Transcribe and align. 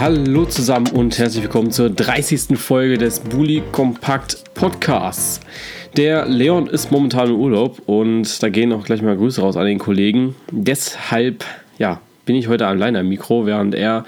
Hallo 0.00 0.44
zusammen 0.44 0.88
und 0.88 1.16
herzlich 1.18 1.44
willkommen 1.44 1.70
zur 1.70 1.88
30. 1.88 2.58
Folge 2.58 2.98
des 2.98 3.20
Bully 3.20 3.62
Kompakt 3.70 4.42
Podcasts. 4.54 5.38
Der 5.96 6.26
Leon 6.26 6.66
ist 6.66 6.90
momentan 6.90 7.28
im 7.28 7.36
Urlaub 7.36 7.80
und 7.86 8.42
da 8.42 8.48
gehen 8.48 8.72
auch 8.72 8.84
gleich 8.84 9.02
mal 9.02 9.16
Grüße 9.16 9.40
raus 9.40 9.56
an 9.56 9.66
den 9.66 9.78
Kollegen. 9.78 10.34
Deshalb, 10.50 11.44
ja, 11.78 12.00
bin 12.24 12.36
ich 12.36 12.48
heute 12.48 12.66
allein 12.66 12.96
am 12.96 13.08
Mikro, 13.08 13.46
während 13.46 13.74
er 13.74 14.04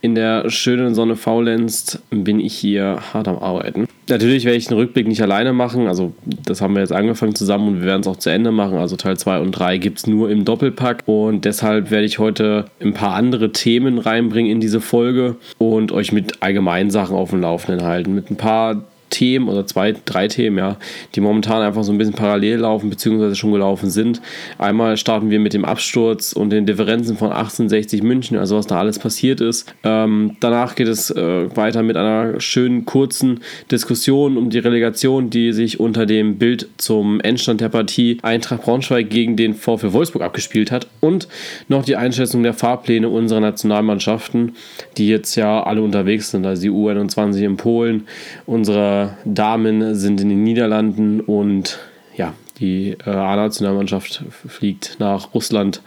in 0.00 0.14
der 0.14 0.50
schönen 0.50 0.94
Sonne 0.94 1.16
faulenzt, 1.16 2.02
bin 2.10 2.40
ich 2.40 2.54
hier 2.54 2.98
hart 3.12 3.28
am 3.28 3.38
Arbeiten. 3.38 3.86
Natürlich 4.08 4.44
werde 4.44 4.58
ich 4.58 4.66
den 4.66 4.76
Rückblick 4.76 5.06
nicht 5.06 5.22
alleine 5.22 5.52
machen, 5.52 5.86
also 5.86 6.12
das 6.44 6.60
haben 6.60 6.74
wir 6.74 6.80
jetzt 6.80 6.92
angefangen 6.92 7.34
zusammen 7.34 7.68
und 7.68 7.80
wir 7.80 7.86
werden 7.86 8.00
es 8.00 8.08
auch 8.08 8.16
zu 8.16 8.30
Ende 8.30 8.50
machen. 8.50 8.78
Also 8.78 8.96
Teil 8.96 9.16
2 9.16 9.38
und 9.38 9.52
3 9.52 9.78
gibt 9.78 9.98
es 9.98 10.06
nur 10.06 10.30
im 10.30 10.44
Doppelpack 10.44 11.04
und 11.06 11.44
deshalb 11.44 11.90
werde 11.92 12.06
ich 12.06 12.18
heute 12.18 12.64
ein 12.80 12.92
paar 12.92 13.14
andere 13.14 13.52
Themen 13.52 13.98
reinbringen 13.98 14.50
in 14.50 14.60
diese 14.60 14.80
Folge 14.80 15.36
und 15.58 15.92
euch 15.92 16.10
mit 16.10 16.42
allgemeinen 16.42 16.90
Sachen 16.90 17.14
auf 17.14 17.30
dem 17.30 17.40
Laufenden 17.40 17.86
halten. 17.86 18.14
Mit 18.14 18.30
ein 18.30 18.36
paar 18.36 18.82
Themen 19.10 19.48
oder 19.48 19.66
zwei, 19.66 19.94
drei 20.04 20.28
Themen, 20.28 20.58
ja, 20.58 20.76
die 21.14 21.20
momentan 21.20 21.62
einfach 21.62 21.84
so 21.84 21.92
ein 21.92 21.98
bisschen 21.98 22.14
parallel 22.14 22.60
laufen, 22.60 22.90
beziehungsweise 22.90 23.36
schon 23.36 23.52
gelaufen 23.52 23.90
sind. 23.90 24.20
Einmal 24.58 24.96
starten 24.96 25.30
wir 25.30 25.40
mit 25.40 25.52
dem 25.52 25.64
Absturz 25.64 26.32
und 26.32 26.50
den 26.50 26.66
Differenzen 26.66 27.16
von 27.16 27.28
1860 27.28 28.02
München, 28.02 28.38
also 28.38 28.56
was 28.56 28.66
da 28.66 28.78
alles 28.78 28.98
passiert 28.98 29.40
ist. 29.40 29.72
Ähm, 29.84 30.36
danach 30.40 30.74
geht 30.74 30.88
es 30.88 31.10
äh, 31.10 31.54
weiter 31.56 31.82
mit 31.82 31.96
einer 31.96 32.40
schönen 32.40 32.84
kurzen 32.84 33.40
Diskussion 33.70 34.36
um 34.36 34.50
die 34.50 34.58
Relegation, 34.58 35.30
die 35.30 35.52
sich 35.52 35.80
unter 35.80 36.06
dem 36.06 36.38
Bild 36.38 36.68
zum 36.76 37.20
Endstand 37.20 37.60
der 37.60 37.68
Partie 37.68 38.18
Eintracht 38.22 38.62
Braunschweig 38.62 39.10
gegen 39.10 39.36
den 39.36 39.54
VfL 39.54 39.92
Wolfsburg 39.92 40.22
abgespielt 40.22 40.70
hat 40.70 40.86
und 41.00 41.28
noch 41.68 41.84
die 41.84 41.96
Einschätzung 41.96 42.42
der 42.42 42.54
Fahrpläne 42.54 43.08
unserer 43.08 43.40
Nationalmannschaften, 43.40 44.56
die 44.96 45.08
jetzt 45.08 45.34
ja 45.34 45.62
alle 45.62 45.82
unterwegs 45.82 46.30
sind, 46.30 46.46
also 46.46 46.62
die 46.62 46.70
U21 46.70 47.44
in 47.44 47.56
Polen, 47.56 48.06
unsere 48.46 48.99
Damen 49.24 49.94
sind 49.94 50.20
in 50.20 50.28
den 50.28 50.42
Niederlanden 50.42 51.20
und 51.20 51.78
ja, 52.16 52.34
die 52.58 52.96
äh, 53.06 53.10
A-Nationalmannschaft 53.10 54.22
fliegt 54.46 54.96
nach 54.98 55.34
Russland 55.34 55.82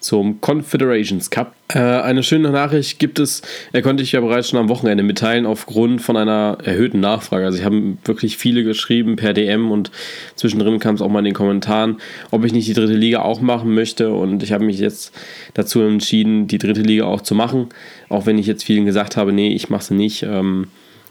zum 0.00 0.40
Confederations 0.40 1.30
Cup. 1.30 1.54
Äh, 1.68 1.78
eine 1.78 2.22
schöne 2.22 2.50
Nachricht 2.50 2.98
gibt 2.98 3.18
es, 3.18 3.42
er 3.72 3.82
konnte 3.82 4.02
ich 4.02 4.12
ja 4.12 4.20
bereits 4.20 4.48
schon 4.48 4.58
am 4.58 4.68
Wochenende 4.68 5.02
mitteilen, 5.02 5.46
aufgrund 5.46 6.02
von 6.02 6.16
einer 6.16 6.58
erhöhten 6.64 7.00
Nachfrage. 7.00 7.44
Also 7.44 7.58
ich 7.58 7.64
habe 7.64 7.96
wirklich 8.04 8.36
viele 8.36 8.64
geschrieben 8.64 9.16
per 9.16 9.32
DM 9.32 9.70
und 9.70 9.90
zwischendrin 10.34 10.78
kam 10.78 10.94
es 10.94 11.02
auch 11.02 11.08
mal 11.08 11.20
in 11.20 11.26
den 11.26 11.34
Kommentaren, 11.34 11.98
ob 12.30 12.44
ich 12.44 12.52
nicht 12.52 12.68
die 12.68 12.74
dritte 12.74 12.94
Liga 12.94 13.20
auch 13.22 13.40
machen 13.40 13.74
möchte. 13.74 14.12
Und 14.12 14.42
ich 14.42 14.52
habe 14.52 14.64
mich 14.64 14.78
jetzt 14.78 15.14
dazu 15.54 15.80
entschieden, 15.80 16.46
die 16.46 16.58
dritte 16.58 16.82
Liga 16.82 17.04
auch 17.04 17.20
zu 17.20 17.34
machen. 17.34 17.68
Auch 18.08 18.26
wenn 18.26 18.38
ich 18.38 18.46
jetzt 18.46 18.64
vielen 18.64 18.86
gesagt 18.86 19.16
habe, 19.16 19.32
nee, 19.32 19.52
ich 19.52 19.68
mache 19.70 19.84
sie 19.84 19.94
nicht. 19.94 20.22
Ähm, 20.22 20.68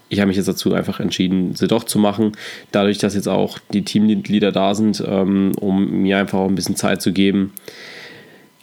ich 0.09 0.19
habe 0.19 0.27
mich 0.27 0.37
jetzt 0.37 0.47
dazu 0.47 0.73
einfach 0.73 0.99
entschieden, 0.99 1.55
sie 1.55 1.67
doch 1.67 1.83
zu 1.83 1.99
machen. 1.99 2.33
Dadurch, 2.71 2.97
dass 2.97 3.15
jetzt 3.15 3.29
auch 3.29 3.59
die 3.71 3.83
Teammitglieder 3.83 4.51
da 4.51 4.73
sind, 4.73 5.03
ähm, 5.07 5.53
um 5.59 6.01
mir 6.01 6.17
einfach 6.17 6.39
auch 6.39 6.49
ein 6.49 6.55
bisschen 6.55 6.75
Zeit 6.75 7.01
zu 7.01 7.13
geben, 7.13 7.53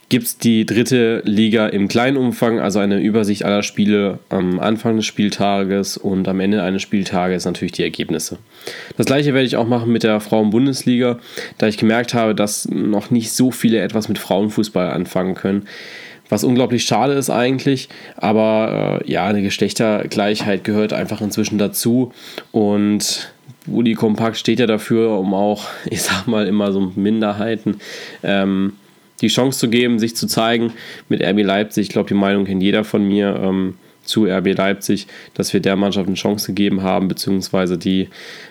gibt 0.09 0.25
es 0.25 0.37
die 0.37 0.65
dritte 0.65 1.21
Liga 1.25 1.67
im 1.67 1.87
kleinen 1.87 2.15
Umfang, 2.15 2.59
also 2.59 2.79
eine 2.79 2.99
Übersicht 2.99 3.43
aller 3.43 3.63
Spiele 3.63 4.19
am 4.29 4.59
Anfang 4.59 4.95
des 4.95 5.05
Spieltages 5.05 5.97
und 5.97 6.27
am 6.27 6.39
Ende 6.39 6.63
eines 6.63 6.81
Spieltages 6.81 7.45
natürlich 7.45 7.73
die 7.73 7.83
Ergebnisse. 7.83 8.37
Das 8.95 9.05
gleiche 9.05 9.33
werde 9.33 9.47
ich 9.47 9.57
auch 9.57 9.67
machen 9.67 9.91
mit 9.91 10.03
der 10.03 10.19
Frauen-Bundesliga, 10.21 11.19
da 11.57 11.67
ich 11.67 11.77
gemerkt 11.77 12.13
habe, 12.13 12.35
dass 12.35 12.69
noch 12.69 13.11
nicht 13.11 13.31
so 13.33 13.51
viele 13.51 13.81
etwas 13.81 14.07
mit 14.07 14.17
Frauenfußball 14.17 14.91
anfangen 14.91 15.35
können 15.35 15.67
was 16.29 16.43
unglaublich 16.43 16.85
schade 16.85 17.13
ist 17.13 17.29
eigentlich. 17.29 17.89
Aber 18.15 19.01
äh, 19.01 19.11
ja, 19.11 19.25
eine 19.25 19.41
Geschlechtergleichheit 19.41 20.63
gehört 20.63 20.93
einfach 20.93 21.21
inzwischen 21.21 21.57
dazu. 21.57 22.11
Und 22.51 23.31
Uli 23.67 23.93
Kompakt 23.93 24.37
steht 24.37 24.59
ja 24.59 24.65
dafür, 24.65 25.17
um 25.17 25.33
auch, 25.33 25.65
ich 25.89 26.01
sag 26.01 26.27
mal, 26.27 26.47
immer 26.47 26.71
so 26.71 26.91
Minderheiten 26.95 27.79
ähm, 28.23 28.73
die 29.21 29.27
Chance 29.27 29.59
zu 29.59 29.69
geben, 29.69 29.99
sich 29.99 30.15
zu 30.15 30.27
zeigen 30.27 30.73
mit 31.09 31.23
RB 31.23 31.43
Leipzig. 31.43 31.87
Ich 31.87 31.89
glaube, 31.89 32.07
die 32.07 32.13
Meinung 32.13 32.45
kennt 32.45 32.61
jeder 32.61 32.83
von 32.83 33.07
mir. 33.07 33.39
Ähm, 33.41 33.75
zu 34.07 34.25
RB 34.25 34.57
Leipzig, 34.57 35.07
dass 35.33 35.53
wir 35.53 35.59
der 35.59 35.75
Mannschaft 35.75 36.07
eine 36.07 36.15
Chance 36.15 36.47
gegeben 36.47 36.81
haben, 36.81 37.07
beziehungsweise 37.07 37.77
die 37.77 38.09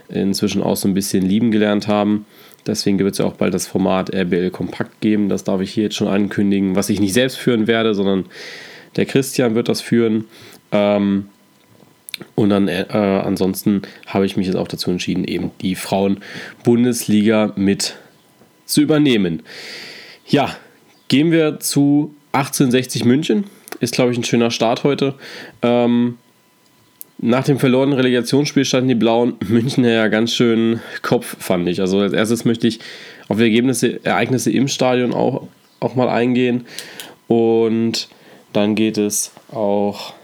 inzwischen 0.08 0.62
auch 0.62 0.76
so 0.76 0.86
ein 0.86 0.94
bisschen 0.94 1.24
lieben 1.24 1.50
gelernt 1.50 1.88
haben. 1.88 2.26
Deswegen 2.66 2.98
wird 2.98 3.12
es 3.12 3.18
ja 3.18 3.24
auch 3.24 3.34
bald 3.34 3.54
das 3.54 3.66
Format 3.66 4.14
RBL 4.14 4.50
Kompakt 4.50 5.00
geben. 5.00 5.28
Das 5.28 5.44
darf 5.44 5.60
ich 5.60 5.72
hier 5.72 5.84
jetzt 5.84 5.96
schon 5.96 6.08
ankündigen, 6.08 6.76
was 6.76 6.88
ich 6.88 7.00
nicht 7.00 7.14
selbst 7.14 7.38
führen 7.38 7.66
werde, 7.66 7.94
sondern 7.94 8.26
der 8.96 9.06
Christian 9.06 9.54
wird 9.54 9.68
das 9.68 9.80
führen. 9.80 10.24
Ähm, 10.72 11.28
und 12.34 12.50
dann 12.50 12.68
äh, 12.68 12.86
ansonsten 12.90 13.82
habe 14.06 14.26
ich 14.26 14.36
mich 14.36 14.46
jetzt 14.46 14.56
auch 14.56 14.68
dazu 14.68 14.90
entschieden, 14.90 15.24
eben 15.24 15.50
die 15.60 15.74
Frauen-Bundesliga 15.74 17.52
mit 17.56 17.96
zu 18.64 18.80
übernehmen. 18.80 19.42
Ja, 20.26 20.56
gehen 21.08 21.30
wir 21.30 21.60
zu 21.60 22.14
1860 22.32 23.04
München. 23.04 23.44
Ist, 23.80 23.94
glaube 23.94 24.12
ich, 24.12 24.18
ein 24.18 24.24
schöner 24.24 24.50
Start 24.50 24.84
heute. 24.84 25.14
Ähm, 25.62 26.16
nach 27.18 27.44
dem 27.44 27.58
verlorenen 27.58 27.94
Relegationsspiel 27.94 28.64
standen 28.64 28.88
die 28.88 28.94
Blauen 28.94 29.34
Münchner 29.46 29.90
ja 29.90 30.08
ganz 30.08 30.34
schön 30.34 30.80
Kopf, 31.02 31.36
fand 31.38 31.68
ich. 31.68 31.80
Also 31.80 32.00
als 32.00 32.12
erstes 32.12 32.44
möchte 32.44 32.66
ich 32.66 32.80
auf 33.28 33.38
die 33.38 33.44
Ergebnisse, 33.44 34.04
Ereignisse 34.04 34.50
im 34.50 34.68
Stadion 34.68 35.14
auch, 35.14 35.48
auch 35.80 35.94
mal 35.94 36.08
eingehen. 36.08 36.66
Und 37.26 38.08
dann 38.52 38.74
geht 38.74 38.98
es 38.98 39.32
auch 39.50 40.14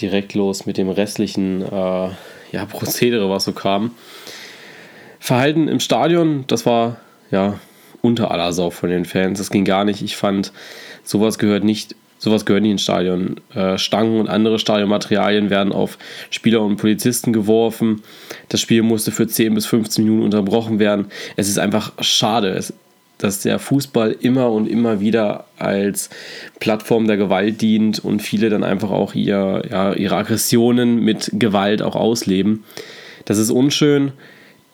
direkt 0.00 0.34
los 0.34 0.66
mit 0.66 0.76
dem 0.76 0.88
restlichen 0.88 1.62
äh, 1.62 2.08
ja, 2.52 2.64
Prozedere, 2.68 3.28
was 3.28 3.44
so 3.44 3.52
kam. 3.52 3.92
Verhalten 5.18 5.68
im 5.68 5.80
Stadion, 5.80 6.44
das 6.46 6.66
war 6.66 6.98
ja 7.30 7.58
unter 8.02 8.30
aller 8.30 8.52
Sau 8.52 8.70
von 8.70 8.88
den 8.88 9.04
Fans. 9.04 9.38
Das 9.38 9.50
ging 9.50 9.64
gar 9.64 9.84
nicht. 9.84 10.00
Ich 10.02 10.16
fand, 10.16 10.52
sowas 11.02 11.38
gehört 11.38 11.64
nicht 11.64 11.96
Sowas 12.26 12.44
gehört 12.44 12.64
nicht 12.64 12.72
ins 12.72 12.82
Stadion. 12.82 13.36
Äh, 13.54 13.78
Stangen 13.78 14.18
und 14.18 14.28
andere 14.28 14.58
Stadionmaterialien 14.58 15.48
werden 15.48 15.72
auf 15.72 15.96
Spieler 16.30 16.60
und 16.60 16.76
Polizisten 16.76 17.32
geworfen. 17.32 18.02
Das 18.48 18.60
Spiel 18.60 18.82
musste 18.82 19.12
für 19.12 19.28
10 19.28 19.54
bis 19.54 19.66
15 19.66 20.02
Minuten 20.02 20.24
unterbrochen 20.24 20.80
werden. 20.80 21.06
Es 21.36 21.48
ist 21.48 21.60
einfach 21.60 21.92
schade, 22.00 22.60
dass 23.18 23.42
der 23.42 23.60
Fußball 23.60 24.16
immer 24.18 24.50
und 24.50 24.66
immer 24.66 24.98
wieder 24.98 25.44
als 25.56 26.10
Plattform 26.58 27.06
der 27.06 27.16
Gewalt 27.16 27.62
dient 27.62 28.00
und 28.00 28.22
viele 28.22 28.50
dann 28.50 28.64
einfach 28.64 28.90
auch 28.90 29.14
ihr, 29.14 29.62
ja, 29.70 29.92
ihre 29.92 30.16
Aggressionen 30.16 30.98
mit 30.98 31.30
Gewalt 31.32 31.80
auch 31.80 31.94
ausleben. 31.94 32.64
Das 33.24 33.38
ist 33.38 33.50
unschön. 33.50 34.10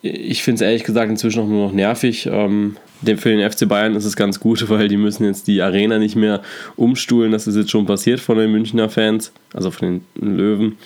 Ich 0.01 0.43
finde 0.43 0.55
es 0.55 0.61
ehrlich 0.63 0.85
gesagt 0.85 1.11
inzwischen 1.11 1.43
auch 1.43 1.49
nur 1.49 1.67
noch 1.67 1.75
nervig. 1.75 2.25
Ähm, 2.33 2.79
für 3.17 3.31
den 3.31 3.51
FC 3.51 3.69
Bayern 3.69 3.95
ist 3.95 4.05
es 4.05 4.17
ganz 4.17 4.41
gut, 4.41 4.69
weil 4.69 4.89
die 4.89 4.97
müssen 4.97 5.25
jetzt 5.25 5.47
die 5.47 5.63
Arena 5.63 5.99
nicht 5.99 6.17
mehr 6.17 6.43
umstuhlen. 6.77 7.33
Das 7.33 7.47
ist 7.47 7.57
jetzt 7.57 7.71
schon 7.71 7.87
passiert 7.87 8.21
von 8.21 8.39
den 8.39 8.51
Münchner 8.51 8.89
Fans, 8.89 9.33
also 9.53 9.71
von 9.71 10.03
den 10.17 10.37
Löwen. 10.37 10.77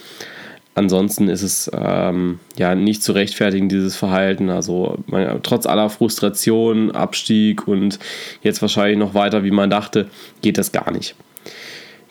Ansonsten 0.74 1.28
ist 1.28 1.42
es 1.42 1.70
ähm, 1.72 2.38
ja 2.58 2.74
nicht 2.74 3.02
zu 3.02 3.12
rechtfertigen, 3.12 3.70
dieses 3.70 3.96
Verhalten. 3.96 4.50
Also 4.50 4.98
man, 5.06 5.42
trotz 5.42 5.64
aller 5.64 5.88
Frustration, 5.88 6.90
Abstieg 6.90 7.66
und 7.66 7.98
jetzt 8.42 8.60
wahrscheinlich 8.60 8.98
noch 8.98 9.14
weiter, 9.14 9.42
wie 9.42 9.50
man 9.50 9.70
dachte, 9.70 10.08
geht 10.42 10.58
das 10.58 10.72
gar 10.72 10.90
nicht. 10.90 11.14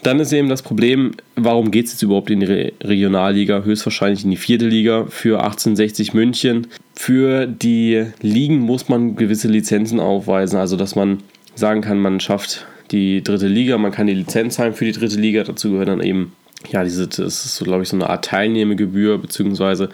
Dann 0.05 0.19
ist 0.19 0.31
eben 0.33 0.49
das 0.49 0.61
Problem, 0.61 1.13
warum 1.35 1.71
geht 1.71 1.87
es 1.87 1.93
jetzt 1.93 2.03
überhaupt 2.03 2.29
in 2.29 2.39
die 2.39 2.45
Re 2.45 2.73
Regionalliga? 2.79 3.63
Höchstwahrscheinlich 3.63 4.23
in 4.23 4.29
die 4.29 4.37
vierte 4.37 4.67
Liga 4.67 5.07
für 5.09 5.39
1860 5.39 6.13
München. 6.13 6.67
Für 6.93 7.47
die 7.47 8.05
Ligen 8.21 8.59
muss 8.59 8.87
man 8.87 9.15
gewisse 9.15 9.47
Lizenzen 9.47 9.99
aufweisen, 9.99 10.59
also 10.59 10.77
dass 10.77 10.95
man 10.95 11.23
sagen 11.55 11.81
kann, 11.81 11.97
man 11.99 12.19
schafft 12.19 12.67
die 12.91 13.23
dritte 13.23 13.47
Liga, 13.47 13.79
man 13.79 13.91
kann 13.91 14.05
die 14.05 14.13
Lizenz 14.13 14.55
zahlen 14.55 14.75
für 14.75 14.85
die 14.85 14.91
dritte 14.91 15.19
Liga. 15.19 15.43
Dazu 15.43 15.71
gehört 15.71 15.87
dann 15.87 16.03
eben, 16.03 16.33
ja, 16.69 16.83
diese, 16.83 17.07
das 17.07 17.43
ist 17.43 17.55
so, 17.55 17.65
glaube 17.65 17.81
ich, 17.81 17.89
so 17.89 17.97
eine 17.97 18.07
Art 18.07 18.25
Teilnehmegebühr, 18.25 19.17
beziehungsweise 19.17 19.89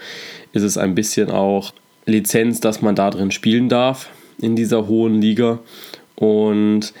ist 0.52 0.62
es 0.62 0.76
ein 0.76 0.94
bisschen 0.94 1.30
auch 1.30 1.72
Lizenz, 2.04 2.60
dass 2.60 2.82
man 2.82 2.94
da 2.94 3.08
drin 3.08 3.30
spielen 3.30 3.70
darf 3.70 4.10
in 4.42 4.56
dieser 4.56 4.88
hohen 4.88 5.22
Liga. 5.22 5.60
Und 6.16 6.92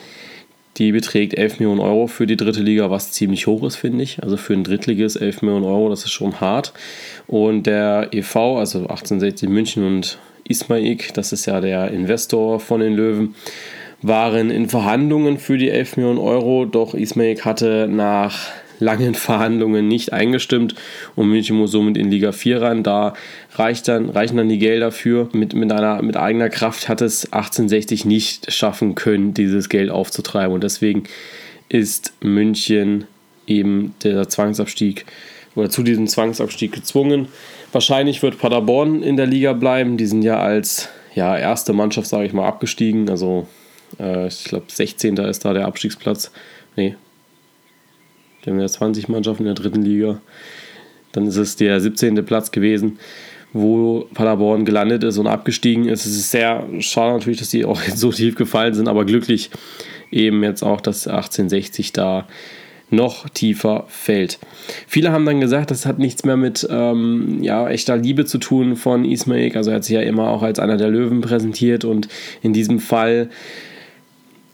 die 0.78 0.92
beträgt 0.92 1.34
11 1.34 1.60
Millionen 1.60 1.80
Euro 1.80 2.06
für 2.06 2.26
die 2.26 2.36
dritte 2.36 2.60
Liga, 2.60 2.90
was 2.90 3.12
ziemlich 3.12 3.46
hoch 3.46 3.62
ist, 3.64 3.76
finde 3.76 4.02
ich. 4.02 4.22
Also 4.22 4.36
für 4.36 4.54
ein 4.54 4.64
Drittliges 4.64 5.16
11 5.16 5.42
Millionen 5.42 5.64
Euro, 5.64 5.90
das 5.90 6.04
ist 6.04 6.12
schon 6.12 6.40
hart. 6.40 6.72
Und 7.26 7.66
der 7.66 8.08
EV, 8.12 8.36
also 8.58 8.80
1860 8.80 9.48
München 9.48 9.84
und 9.84 10.18
Ismaik, 10.48 11.12
das 11.14 11.32
ist 11.32 11.46
ja 11.46 11.60
der 11.60 11.90
Investor 11.90 12.58
von 12.58 12.80
den 12.80 12.94
Löwen, 12.94 13.34
waren 14.00 14.50
in 14.50 14.68
Verhandlungen 14.68 15.38
für 15.38 15.58
die 15.58 15.70
11 15.70 15.96
Millionen 15.96 16.18
Euro, 16.18 16.64
doch 16.64 16.94
Ismaik 16.94 17.44
hatte 17.44 17.86
nach 17.88 18.48
langen 18.82 19.14
Verhandlungen 19.14 19.88
nicht 19.88 20.12
eingestimmt 20.12 20.74
und 21.16 21.28
München 21.28 21.56
muss 21.56 21.70
somit 21.70 21.96
in 21.96 22.10
Liga 22.10 22.32
4 22.32 22.60
ran. 22.60 22.82
Da 22.82 23.14
reicht 23.54 23.88
dann, 23.88 24.10
reichen 24.10 24.36
dann 24.36 24.48
die 24.48 24.58
Gelder 24.58 24.92
für. 24.92 25.28
Mit, 25.32 25.54
mit, 25.54 25.72
einer, 25.72 26.02
mit 26.02 26.16
eigener 26.16 26.48
Kraft 26.48 26.88
hat 26.88 27.00
es 27.00 27.32
1860 27.32 28.04
nicht 28.04 28.52
schaffen 28.52 28.94
können, 28.94 29.34
dieses 29.34 29.68
Geld 29.68 29.90
aufzutreiben. 29.90 30.52
Und 30.52 30.64
deswegen 30.64 31.04
ist 31.68 32.12
München 32.20 33.04
eben 33.46 33.94
der 34.02 34.28
Zwangsabstieg 34.28 35.06
oder 35.54 35.70
zu 35.70 35.82
diesem 35.82 36.06
Zwangsabstieg 36.06 36.72
gezwungen. 36.72 37.28
Wahrscheinlich 37.72 38.22
wird 38.22 38.38
Paderborn 38.38 39.02
in 39.02 39.16
der 39.16 39.26
Liga 39.26 39.52
bleiben. 39.52 39.96
Die 39.96 40.06
sind 40.06 40.22
ja 40.22 40.38
als 40.38 40.88
ja, 41.14 41.36
erste 41.36 41.72
Mannschaft, 41.72 42.08
sage 42.08 42.26
ich 42.26 42.32
mal, 42.32 42.46
abgestiegen. 42.46 43.08
Also 43.08 43.46
äh, 43.98 44.28
ich 44.28 44.44
glaube 44.44 44.66
16. 44.68 45.16
ist 45.16 45.44
da 45.44 45.52
der 45.52 45.66
Abstiegsplatz. 45.66 46.30
Nee. 46.76 46.96
Die 48.44 48.50
haben 48.50 48.60
ja 48.60 48.66
20 48.66 49.08
Mannschaften 49.08 49.42
in 49.42 49.54
der 49.54 49.54
dritten 49.54 49.82
Liga. 49.82 50.20
Dann 51.12 51.26
ist 51.26 51.36
es 51.36 51.56
der 51.56 51.80
17. 51.80 52.24
Platz 52.24 52.50
gewesen, 52.50 52.98
wo 53.52 54.08
Paderborn 54.14 54.64
gelandet 54.64 55.04
ist 55.04 55.18
und 55.18 55.26
abgestiegen 55.26 55.86
ist. 55.86 56.06
Es 56.06 56.16
ist 56.16 56.30
sehr 56.30 56.66
schade 56.80 57.12
natürlich, 57.12 57.38
dass 57.38 57.50
die 57.50 57.64
auch 57.64 57.80
so 57.94 58.10
tief 58.10 58.34
gefallen 58.34 58.74
sind, 58.74 58.88
aber 58.88 59.04
glücklich 59.04 59.50
eben 60.10 60.42
jetzt 60.42 60.62
auch, 60.62 60.80
dass 60.80 61.06
1860 61.06 61.92
da 61.92 62.26
noch 62.90 63.28
tiefer 63.30 63.86
fällt. 63.88 64.38
Viele 64.86 65.12
haben 65.12 65.24
dann 65.24 65.40
gesagt, 65.40 65.70
das 65.70 65.86
hat 65.86 65.98
nichts 65.98 66.24
mehr 66.24 66.36
mit 66.36 66.66
ähm, 66.70 67.42
ja, 67.42 67.68
echter 67.68 67.96
Liebe 67.96 68.26
zu 68.26 68.36
tun 68.38 68.76
von 68.76 69.04
Ismail. 69.04 69.56
Also 69.56 69.70
er 69.70 69.76
hat 69.76 69.84
sich 69.84 69.94
ja 69.94 70.02
immer 70.02 70.28
auch 70.28 70.42
als 70.42 70.58
einer 70.58 70.76
der 70.76 70.90
Löwen 70.90 71.22
präsentiert 71.22 71.84
und 71.84 72.08
in 72.42 72.52
diesem 72.52 72.80
Fall 72.80 73.30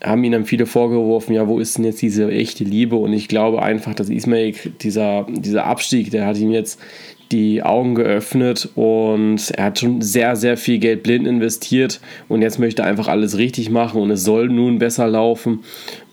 haben 0.03 0.23
ihn 0.23 0.31
dann 0.31 0.45
viele 0.45 0.65
vorgeworfen, 0.65 1.33
ja, 1.33 1.47
wo 1.47 1.59
ist 1.59 1.77
denn 1.77 1.85
jetzt 1.85 2.01
diese 2.01 2.31
echte 2.31 2.63
Liebe? 2.63 2.95
Und 2.95 3.13
ich 3.13 3.27
glaube 3.27 3.61
einfach, 3.61 3.93
dass 3.93 4.09
Ismail, 4.09 4.53
dieser, 4.81 5.27
dieser 5.29 5.65
Abstieg, 5.65 6.11
der 6.11 6.25
hat 6.25 6.37
ihm 6.37 6.51
jetzt 6.51 6.79
die 7.31 7.61
Augen 7.61 7.95
geöffnet 7.95 8.69
und 8.75 9.51
er 9.51 9.65
hat 9.65 9.79
schon 9.79 10.01
sehr, 10.01 10.35
sehr 10.35 10.57
viel 10.57 10.79
Geld 10.79 11.03
blind 11.03 11.27
investiert 11.27 11.99
und 12.27 12.41
jetzt 12.41 12.57
möchte 12.57 12.81
er 12.81 12.87
einfach 12.87 13.07
alles 13.07 13.37
richtig 13.37 13.69
machen 13.69 14.01
und 14.01 14.09
es 14.09 14.23
soll 14.23 14.47
nun 14.49 14.79
besser 14.79 15.07
laufen. 15.07 15.59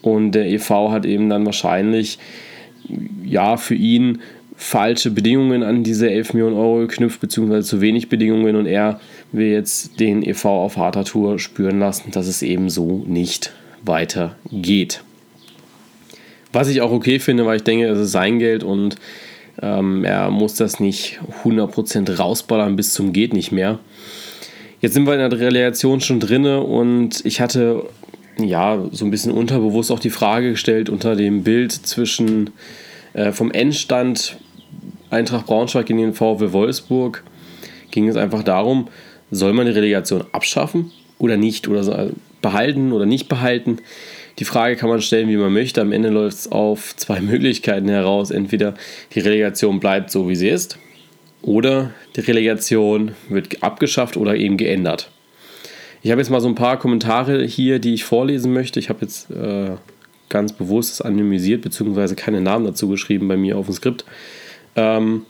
Und 0.02 0.32
der 0.32 0.46
EV 0.46 0.90
hat 0.90 1.06
eben 1.06 1.30
dann 1.30 1.46
wahrscheinlich, 1.46 2.18
ja, 3.24 3.56
für 3.56 3.74
ihn 3.74 4.18
falsche 4.56 5.10
Bedingungen 5.10 5.62
an 5.62 5.84
diese 5.84 6.10
11 6.10 6.34
Millionen 6.34 6.56
Euro 6.56 6.78
geknüpft, 6.80 7.20
beziehungsweise 7.20 7.66
zu 7.66 7.80
wenig 7.80 8.08
Bedingungen 8.08 8.56
und 8.56 8.66
er 8.66 9.00
will 9.32 9.48
jetzt 9.48 10.00
den 10.00 10.22
EV 10.22 10.44
auf 10.46 10.76
harter 10.76 11.04
Tour 11.04 11.38
spüren 11.38 11.78
lassen, 11.78 12.10
dass 12.10 12.26
es 12.26 12.42
eben 12.42 12.70
so 12.70 13.04
nicht 13.06 13.52
weitergeht. 13.86 15.02
Was 16.52 16.68
ich 16.68 16.80
auch 16.80 16.90
okay 16.90 17.18
finde, 17.18 17.46
weil 17.46 17.56
ich 17.56 17.64
denke, 17.64 17.86
es 17.86 17.98
ist 17.98 18.12
sein 18.12 18.38
Geld 18.38 18.64
und 18.64 18.96
ähm, 19.60 20.04
er 20.04 20.30
muss 20.30 20.54
das 20.54 20.80
nicht 20.80 21.20
100% 21.44 22.16
rausballern 22.16 22.76
bis 22.76 22.92
zum 22.92 23.12
geht 23.12 23.32
nicht 23.32 23.52
mehr. 23.52 23.78
Jetzt 24.80 24.94
sind 24.94 25.06
wir 25.06 25.14
in 25.14 25.30
der 25.30 25.38
Relegation 25.38 26.00
schon 26.00 26.20
drinne 26.20 26.60
und 26.60 27.24
ich 27.24 27.40
hatte 27.40 27.84
ja 28.38 28.84
so 28.92 29.04
ein 29.04 29.10
bisschen 29.10 29.32
unterbewusst 29.32 29.90
auch 29.90 29.98
die 29.98 30.10
Frage 30.10 30.50
gestellt 30.50 30.90
unter 30.90 31.16
dem 31.16 31.42
Bild 31.42 31.72
zwischen 31.72 32.50
äh, 33.14 33.32
vom 33.32 33.50
Endstand 33.50 34.36
Eintracht 35.08 35.46
Braunschweig 35.46 35.88
in 35.88 35.98
den 35.98 36.14
VW 36.14 36.52
Wolfsburg 36.52 37.22
ging 37.90 38.08
es 38.08 38.16
einfach 38.16 38.42
darum, 38.42 38.88
soll 39.30 39.52
man 39.52 39.66
die 39.66 39.72
Relegation 39.72 40.24
abschaffen 40.32 40.90
oder 41.18 41.36
nicht 41.36 41.68
oder 41.68 42.10
behalten 42.46 42.92
oder 42.92 43.06
nicht 43.06 43.28
behalten. 43.28 43.78
Die 44.38 44.44
Frage 44.44 44.76
kann 44.76 44.88
man 44.88 45.00
stellen, 45.00 45.28
wie 45.28 45.36
man 45.36 45.52
möchte. 45.52 45.80
Am 45.80 45.90
Ende 45.90 46.10
läuft 46.10 46.38
es 46.38 46.52
auf 46.52 46.94
zwei 46.94 47.20
Möglichkeiten 47.32 47.88
heraus. 47.88 48.30
Entweder 48.30 48.74
die 49.14 49.20
Relegation 49.20 49.80
bleibt 49.80 50.12
so, 50.12 50.28
wie 50.28 50.36
sie 50.36 50.48
ist, 50.48 50.78
oder 51.42 51.90
die 52.14 52.20
Relegation 52.20 53.16
wird 53.28 53.64
abgeschafft 53.64 54.16
oder 54.16 54.36
eben 54.36 54.56
geändert. 54.56 55.10
Ich 56.02 56.12
habe 56.12 56.20
jetzt 56.20 56.30
mal 56.30 56.40
so 56.40 56.46
ein 56.46 56.54
paar 56.54 56.78
Kommentare 56.78 57.44
hier, 57.44 57.80
die 57.80 57.94
ich 57.94 58.04
vorlesen 58.04 58.52
möchte. 58.52 58.78
Ich 58.78 58.90
habe 58.90 59.00
jetzt 59.02 59.28
äh, 59.32 59.72
ganz 60.28 60.52
bewusst 60.52 61.04
anonymisiert, 61.04 61.62
beziehungsweise 61.62 62.14
keine 62.14 62.40
Namen 62.40 62.64
dazu 62.64 62.88
geschrieben 62.88 63.26
bei 63.26 63.36
mir 63.36 63.58
auf 63.58 63.66
dem 63.66 63.74
Skript. 63.74 64.04
Ähm, 64.76 65.22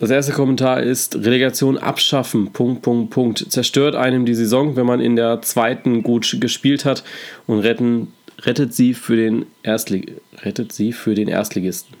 das 0.00 0.10
erste 0.10 0.32
Kommentar 0.32 0.82
ist 0.82 1.16
Relegation 1.16 1.78
abschaffen. 1.78 2.52
Punkt, 2.52 2.82
Punkt, 2.82 3.10
Punkt. 3.10 3.52
Zerstört 3.52 3.94
einem 3.94 4.26
die 4.26 4.34
Saison, 4.34 4.76
wenn 4.76 4.86
man 4.86 5.00
in 5.00 5.16
der 5.16 5.40
zweiten 5.42 6.02
gut 6.02 6.38
gespielt 6.40 6.84
hat 6.84 7.04
und 7.46 7.60
retten, 7.60 8.12
rettet, 8.42 8.74
sie 8.74 8.94
für 8.94 9.16
den 9.16 9.46
Erstlig 9.62 10.12
rettet 10.42 10.72
sie 10.72 10.92
für 10.92 11.14
den 11.14 11.28
Erstligisten. 11.28 11.96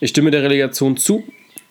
Ich 0.00 0.10
stimme 0.10 0.30
der 0.30 0.42
Relegation 0.42 0.96
zu, 0.96 1.24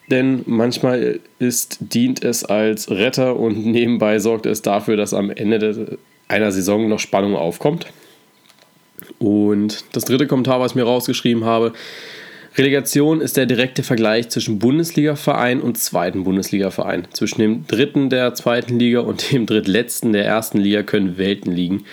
denn 0.09 0.43
manchmal 0.45 1.19
ist, 1.39 1.77
dient 1.79 2.23
es 2.23 2.43
als 2.43 2.89
Retter 2.89 3.37
und 3.37 3.65
nebenbei 3.65 4.19
sorgt 4.19 4.45
es 4.45 4.61
dafür, 4.61 4.97
dass 4.97 5.13
am 5.13 5.29
Ende 5.31 5.97
einer 6.27 6.51
Saison 6.51 6.87
noch 6.87 6.99
Spannung 6.99 7.35
aufkommt. 7.35 7.87
Und 9.19 9.85
das 9.91 10.05
dritte 10.05 10.27
Kommentar, 10.27 10.59
was 10.59 10.71
ich 10.71 10.75
mir 10.75 10.83
rausgeschrieben 10.83 11.45
habe, 11.45 11.73
Relegation 12.57 13.19
ist 13.19 13.35
der 13.35 13.45
direkte 13.45 13.83
Vergleich 13.83 14.29
zwischen 14.29 14.59
Bundesliga-Verein 14.59 15.59
und 15.59 15.77
zweiten 15.77 16.23
Bundesliga-Verein. 16.23 17.07
Zwischen 17.11 17.41
dem 17.41 17.67
dritten 17.67 18.09
der 18.09 18.33
zweiten 18.33 18.79
Liga 18.79 19.01
und 19.01 19.31
dem 19.33 19.45
drittletzten 19.45 20.13
der 20.13 20.25
ersten 20.25 20.59
Liga 20.59 20.81
können 20.81 21.17
Welten 21.17 21.51
liegen. 21.51 21.83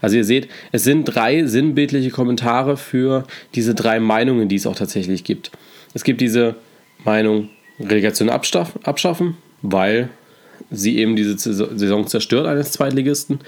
Also 0.00 0.16
ihr 0.16 0.24
seht, 0.24 0.48
es 0.72 0.82
sind 0.82 1.04
drei 1.04 1.44
sinnbildliche 1.44 2.10
Kommentare 2.10 2.76
für 2.76 3.26
diese 3.54 3.76
drei 3.76 4.00
Meinungen, 4.00 4.48
die 4.48 4.56
es 4.56 4.66
auch 4.66 4.74
tatsächlich 4.74 5.22
gibt. 5.22 5.52
Es 5.94 6.02
gibt 6.02 6.20
diese 6.20 6.56
Meinung 7.04 7.50
Relegation 7.78 8.28
abschaffen, 8.28 9.36
weil 9.62 10.08
sie 10.70 10.98
eben 10.98 11.14
diese 11.14 11.38
Saison 11.38 12.08
zerstört 12.08 12.46
eines 12.46 12.72
Zweitligisten 12.72 13.38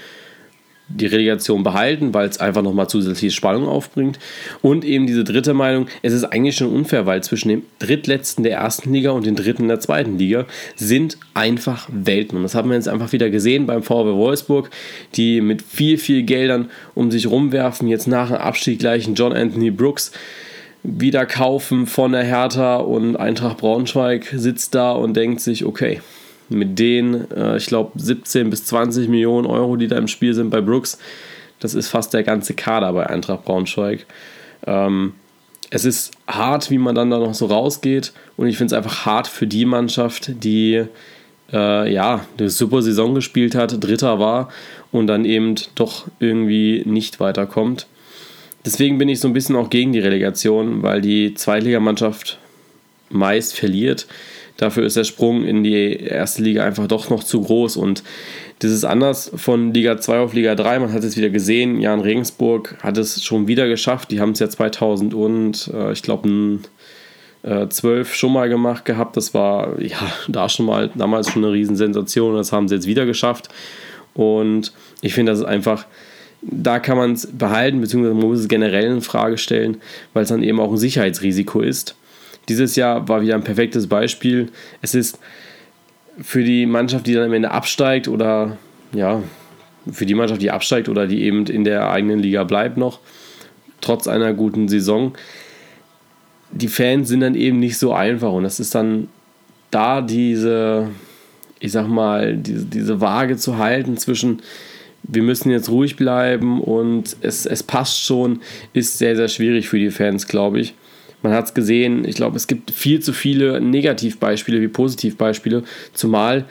die 0.95 1.05
Relegation 1.05 1.63
behalten, 1.63 2.13
weil 2.13 2.27
es 2.27 2.39
einfach 2.39 2.61
nochmal 2.61 2.87
zusätzliche 2.87 3.33
Spannung 3.33 3.67
aufbringt. 3.67 4.19
Und 4.61 4.85
eben 4.85 5.07
diese 5.07 5.23
dritte 5.23 5.53
Meinung, 5.53 5.87
es 6.01 6.13
ist 6.13 6.23
eigentlich 6.25 6.55
schon 6.55 6.71
unfair, 6.73 7.05
weil 7.05 7.23
zwischen 7.23 7.49
dem 7.49 7.63
drittletzten 7.79 8.43
der 8.43 8.53
ersten 8.57 8.93
Liga 8.93 9.11
und 9.11 9.25
dem 9.25 9.35
dritten 9.35 9.67
der 9.67 9.79
zweiten 9.79 10.17
Liga 10.17 10.45
sind 10.75 11.17
einfach 11.33 11.87
Welten. 11.91 12.37
Und 12.37 12.43
das 12.43 12.55
haben 12.55 12.69
wir 12.69 12.75
jetzt 12.75 12.87
einfach 12.87 13.11
wieder 13.11 13.29
gesehen 13.29 13.65
beim 13.65 13.83
VW 13.83 14.13
Wolfsburg, 14.13 14.69
die 15.15 15.41
mit 15.41 15.61
viel, 15.61 15.97
viel 15.97 16.23
Geldern 16.23 16.69
um 16.95 17.11
sich 17.11 17.27
rumwerfen, 17.27 17.87
jetzt 17.87 18.07
nach 18.07 18.27
dem 18.27 18.37
Abstieg 18.37 18.79
gleich 18.79 19.05
einen 19.05 19.15
John 19.15 19.33
Anthony 19.33 19.71
Brooks 19.71 20.11
wieder 20.83 21.25
kaufen 21.25 21.85
von 21.85 22.11
der 22.11 22.23
Hertha 22.23 22.77
und 22.77 23.15
Eintracht 23.15 23.57
Braunschweig 23.57 24.25
sitzt 24.35 24.73
da 24.73 24.91
und 24.91 25.15
denkt 25.15 25.41
sich, 25.41 25.65
okay, 25.65 26.01
mit 26.51 26.79
den, 26.79 27.29
äh, 27.31 27.57
ich 27.57 27.67
glaube, 27.67 27.91
17 27.99 28.49
bis 28.49 28.65
20 28.65 29.07
Millionen 29.07 29.47
Euro, 29.47 29.75
die 29.75 29.87
da 29.87 29.97
im 29.97 30.07
Spiel 30.07 30.33
sind 30.33 30.49
bei 30.49 30.61
Brooks. 30.61 30.97
Das 31.59 31.73
ist 31.73 31.89
fast 31.89 32.13
der 32.13 32.23
ganze 32.23 32.53
Kader 32.53 32.91
bei 32.93 33.07
Eintracht 33.07 33.45
Braunschweig. 33.45 34.05
Ähm, 34.65 35.13
es 35.69 35.85
ist 35.85 36.11
hart, 36.27 36.69
wie 36.69 36.77
man 36.77 36.95
dann 36.95 37.09
da 37.09 37.19
noch 37.19 37.33
so 37.33 37.45
rausgeht. 37.45 38.13
Und 38.37 38.47
ich 38.47 38.57
finde 38.57 38.75
es 38.75 38.77
einfach 38.77 39.05
hart 39.05 39.27
für 39.27 39.47
die 39.47 39.65
Mannschaft, 39.65 40.43
die 40.43 40.83
äh, 41.53 41.93
ja, 41.93 42.25
eine 42.37 42.49
super 42.49 42.81
Saison 42.81 43.15
gespielt 43.15 43.55
hat, 43.55 43.83
Dritter 43.83 44.19
war 44.19 44.49
und 44.91 45.07
dann 45.07 45.25
eben 45.25 45.55
doch 45.75 46.07
irgendwie 46.19 46.83
nicht 46.85 47.19
weiterkommt. 47.19 47.87
Deswegen 48.65 48.97
bin 48.97 49.09
ich 49.09 49.19
so 49.19 49.27
ein 49.27 49.33
bisschen 49.33 49.55
auch 49.55 49.69
gegen 49.69 49.91
die 49.91 49.99
Relegation, 49.99 50.83
weil 50.83 51.01
die 51.01 51.33
Zweitligamannschaft 51.33 52.37
meist 53.09 53.55
verliert. 53.55 54.07
Dafür 54.61 54.85
ist 54.85 54.95
der 54.95 55.05
Sprung 55.05 55.43
in 55.43 55.63
die 55.63 55.95
erste 55.95 56.43
Liga 56.43 56.63
einfach 56.63 56.85
doch 56.85 57.09
noch 57.09 57.23
zu 57.23 57.41
groß 57.41 57.77
und 57.77 58.03
das 58.59 58.69
ist 58.69 58.83
anders 58.83 59.31
von 59.33 59.73
Liga 59.73 59.99
2 59.99 60.19
auf 60.19 60.33
Liga 60.33 60.53
3. 60.53 60.77
Man 60.77 60.93
hat 60.93 61.03
es 61.03 61.17
wieder 61.17 61.31
gesehen, 61.31 61.81
Jan 61.81 61.99
Regensburg 61.99 62.77
hat 62.83 62.95
es 62.99 63.23
schon 63.23 63.47
wieder 63.47 63.67
geschafft. 63.67 64.11
Die 64.11 64.19
haben 64.19 64.33
es 64.33 64.39
ja 64.39 64.49
2000 64.49 65.15
und 65.15 65.71
äh, 65.73 65.93
ich 65.93 66.03
glaube 66.03 66.59
äh, 67.41 67.67
12 67.69 68.13
schon 68.13 68.33
mal 68.33 68.49
gemacht 68.49 68.85
gehabt. 68.85 69.17
Das 69.17 69.33
war 69.33 69.81
ja 69.81 69.97
da 70.27 70.47
schon 70.47 70.67
mal 70.67 70.91
damals 70.93 71.31
schon 71.31 71.43
eine 71.43 71.53
Riesensensation. 71.53 72.35
Das 72.35 72.51
haben 72.51 72.67
sie 72.67 72.75
jetzt 72.75 72.85
wieder 72.85 73.07
geschafft. 73.07 73.49
Und 74.13 74.73
ich 75.01 75.15
finde, 75.15 75.31
das 75.31 75.39
ist 75.39 75.45
einfach, 75.45 75.87
da 76.43 76.77
kann 76.77 76.97
man 76.97 77.13
es 77.13 77.25
behalten, 77.25 77.81
beziehungsweise 77.81 78.13
man 78.13 78.27
muss 78.27 78.41
es 78.41 78.47
generell 78.47 78.91
in 78.91 79.01
Frage 79.01 79.39
stellen, 79.39 79.77
weil 80.13 80.21
es 80.21 80.29
dann 80.29 80.43
eben 80.43 80.59
auch 80.59 80.69
ein 80.69 80.77
Sicherheitsrisiko 80.77 81.61
ist. 81.61 81.95
Dieses 82.51 82.75
Jahr 82.75 83.07
war 83.07 83.21
wieder 83.21 83.35
ein 83.35 83.45
perfektes 83.45 83.87
Beispiel. 83.87 84.49
Es 84.81 84.93
ist 84.93 85.19
für 86.19 86.43
die 86.43 86.65
Mannschaft, 86.65 87.07
die 87.07 87.13
dann 87.13 87.23
am 87.23 87.31
Ende 87.33 87.49
absteigt 87.49 88.09
oder 88.09 88.57
ja, 88.91 89.23
für 89.89 90.05
die 90.05 90.15
Mannschaft, 90.15 90.41
die 90.41 90.51
absteigt 90.51 90.89
oder 90.89 91.07
die 91.07 91.23
eben 91.23 91.45
in 91.45 91.63
der 91.63 91.89
eigenen 91.89 92.19
Liga 92.19 92.43
bleibt 92.43 92.75
noch, 92.75 92.99
trotz 93.79 94.05
einer 94.05 94.33
guten 94.33 94.67
Saison, 94.67 95.13
die 96.51 96.67
Fans 96.67 97.07
sind 97.07 97.21
dann 97.21 97.35
eben 97.35 97.57
nicht 97.61 97.77
so 97.77 97.93
einfach 97.93 98.33
und 98.33 98.43
das 98.43 98.59
ist 98.59 98.75
dann 98.75 99.07
da 99.71 100.01
diese, 100.01 100.89
ich 101.61 101.71
sag 101.71 101.87
mal, 101.87 102.35
diese, 102.35 102.65
diese 102.65 102.99
Waage 102.99 103.37
zu 103.37 103.57
halten 103.57 103.95
zwischen 103.95 104.41
wir 105.03 105.23
müssen 105.23 105.49
jetzt 105.51 105.69
ruhig 105.69 105.95
bleiben 105.95 106.61
und 106.61 107.15
es, 107.21 107.45
es 107.45 107.63
passt 107.63 108.03
schon, 108.03 108.41
ist 108.73 108.97
sehr, 108.97 109.15
sehr 109.15 109.29
schwierig 109.29 109.69
für 109.69 109.79
die 109.79 109.89
Fans, 109.89 110.27
glaube 110.27 110.59
ich. 110.59 110.75
Man 111.23 111.33
hat 111.33 111.45
es 111.45 111.53
gesehen, 111.53 112.05
ich 112.05 112.15
glaube, 112.15 112.37
es 112.37 112.47
gibt 112.47 112.71
viel 112.71 112.99
zu 112.99 113.13
viele 113.13 113.61
Negativbeispiele 113.61 114.61
wie 114.61 114.67
Positivbeispiele, 114.67 115.63
zumal 115.93 116.45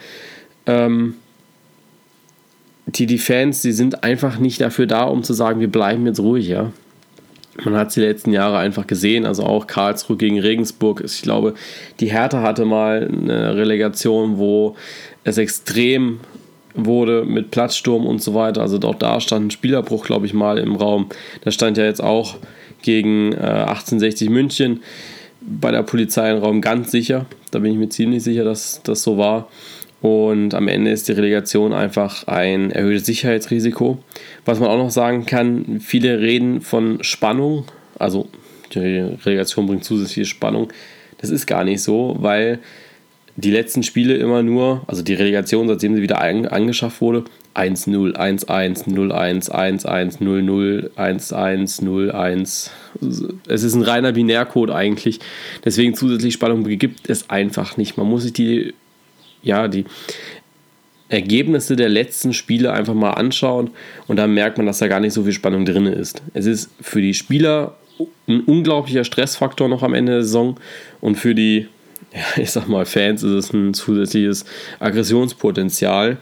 ähm, 0.65 1.15
die, 2.85 3.05
die 3.05 3.17
Fans, 3.17 3.61
die 3.61 3.71
sind 3.71 4.03
einfach 4.03 4.39
nicht 4.39 4.61
dafür 4.61 4.87
da, 4.87 5.03
um 5.03 5.23
zu 5.23 5.33
sagen, 5.33 5.59
wir 5.59 5.71
bleiben 5.71 6.05
jetzt 6.05 6.19
ruhig, 6.19 6.47
ja. 6.47 6.71
Man 7.63 7.75
hat 7.75 7.89
es 7.89 7.95
die 7.95 8.01
letzten 8.01 8.31
Jahre 8.31 8.57
einfach 8.59 8.87
gesehen, 8.87 9.25
also 9.25 9.43
auch 9.43 9.67
Karlsruhe 9.67 10.15
gegen 10.15 10.39
Regensburg. 10.39 11.03
Ich 11.05 11.21
glaube, 11.21 11.53
die 11.99 12.11
Hertha 12.11 12.41
hatte 12.41 12.63
mal 12.63 13.09
eine 13.11 13.55
Relegation, 13.55 14.37
wo 14.37 14.77
es 15.25 15.37
extrem 15.37 16.21
wurde 16.73 17.25
mit 17.25 17.51
Platzsturm 17.51 18.05
und 18.05 18.21
so 18.21 18.33
weiter. 18.33 18.61
Also 18.61 18.79
auch 18.79 18.95
da 18.95 19.19
stand 19.19 19.47
ein 19.47 19.51
Spielerbruch, 19.51 20.05
glaube 20.05 20.25
ich, 20.25 20.33
mal 20.33 20.57
im 20.57 20.75
Raum. 20.75 21.09
Da 21.41 21.51
stand 21.51 21.77
ja 21.77 21.83
jetzt 21.83 22.01
auch 22.01 22.37
gegen 22.81 23.33
äh, 23.33 23.37
1860 23.37 24.29
München 24.29 24.81
bei 25.41 25.71
der 25.71 25.83
Polizei 25.83 26.31
im 26.31 26.37
Raum 26.37 26.61
ganz 26.61 26.91
sicher. 26.91 27.25
Da 27.51 27.59
bin 27.59 27.71
ich 27.71 27.77
mir 27.77 27.89
ziemlich 27.89 28.23
sicher, 28.23 28.43
dass 28.43 28.81
das 28.83 29.03
so 29.03 29.17
war. 29.17 29.49
Und 30.01 30.55
am 30.55 30.67
Ende 30.67 30.91
ist 30.91 31.07
die 31.07 31.11
Relegation 31.11 31.73
einfach 31.73 32.27
ein 32.27 32.71
erhöhtes 32.71 33.05
Sicherheitsrisiko. 33.05 33.99
Was 34.45 34.59
man 34.59 34.69
auch 34.69 34.77
noch 34.77 34.89
sagen 34.89 35.25
kann, 35.25 35.79
viele 35.79 36.19
reden 36.19 36.61
von 36.61 37.03
Spannung. 37.03 37.65
Also 37.99 38.27
die 38.73 38.79
Relegation 38.79 39.67
bringt 39.67 39.83
zusätzliche 39.83 40.25
Spannung. 40.25 40.69
Das 41.19 41.29
ist 41.29 41.45
gar 41.45 41.63
nicht 41.63 41.83
so, 41.83 42.15
weil 42.19 42.59
die 43.35 43.51
letzten 43.51 43.83
Spiele 43.83 44.15
immer 44.15 44.41
nur, 44.41 44.83
also 44.87 45.03
die 45.03 45.13
Relegation, 45.13 45.67
seitdem 45.67 45.95
sie 45.95 46.01
wieder 46.01 46.19
angeschafft 46.19 46.99
wurde, 47.01 47.23
1-0, 47.55 48.15
1-1, 48.15 48.87
0-1, 48.87 49.51
1-1, 49.51 50.19
0-0, 50.21 50.89
1-1, 50.95 51.83
0-1. 51.83 52.69
Es 53.47 53.63
ist 53.63 53.73
ein 53.75 53.81
reiner 53.81 54.13
Binärcode 54.13 54.71
eigentlich. 54.71 55.19
Deswegen 55.65 55.95
zusätzliche 55.95 56.33
Spannung 56.33 56.63
gibt 56.63 57.09
es 57.09 57.29
einfach 57.29 57.77
nicht. 57.77 57.97
Man 57.97 58.07
muss 58.07 58.23
sich 58.23 58.33
die 58.33 58.73
ja, 59.43 59.67
die 59.67 59.85
Ergebnisse 61.09 61.75
der 61.75 61.89
letzten 61.89 62.33
Spiele 62.33 62.71
einfach 62.71 62.93
mal 62.93 63.11
anschauen 63.11 63.71
und 64.07 64.17
dann 64.17 64.33
merkt 64.33 64.57
man, 64.57 64.65
dass 64.65 64.77
da 64.77 64.87
gar 64.87 64.99
nicht 64.99 65.13
so 65.13 65.23
viel 65.23 65.33
Spannung 65.33 65.65
drin 65.65 65.85
ist. 65.85 66.21
Es 66.33 66.45
ist 66.45 66.71
für 66.79 67.01
die 67.01 67.13
Spieler 67.13 67.75
ein 68.27 68.41
unglaublicher 68.41 69.03
Stressfaktor 69.03 69.67
noch 69.67 69.83
am 69.83 69.93
Ende 69.93 70.13
der 70.13 70.23
Saison 70.23 70.57
und 71.01 71.15
für 71.15 71.35
die, 71.35 71.67
ja, 72.13 72.41
ich 72.41 72.51
sag 72.51 72.67
mal, 72.67 72.85
Fans 72.85 73.23
ist 73.23 73.31
es 73.31 73.53
ein 73.53 73.73
zusätzliches 73.73 74.45
Aggressionspotenzial. 74.79 76.17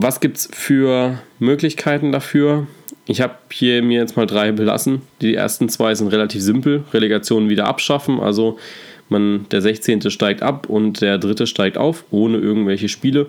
Was 0.00 0.20
gibt 0.20 0.36
es 0.36 0.48
für 0.52 1.18
Möglichkeiten 1.40 2.12
dafür? 2.12 2.68
Ich 3.06 3.20
habe 3.20 3.34
hier 3.50 3.82
mir 3.82 3.98
jetzt 3.98 4.16
mal 4.16 4.26
drei 4.26 4.52
belassen. 4.52 5.02
Die 5.20 5.34
ersten 5.34 5.68
zwei 5.68 5.92
sind 5.96 6.06
relativ 6.06 6.40
simpel. 6.40 6.84
Relegation 6.92 7.50
wieder 7.50 7.66
abschaffen, 7.66 8.20
also 8.20 8.60
man, 9.08 9.46
der 9.50 9.60
16. 9.60 10.08
steigt 10.12 10.40
ab 10.40 10.68
und 10.68 11.00
der 11.00 11.18
dritte 11.18 11.48
steigt 11.48 11.78
auf, 11.78 12.04
ohne 12.12 12.38
irgendwelche 12.38 12.88
Spiele. 12.88 13.26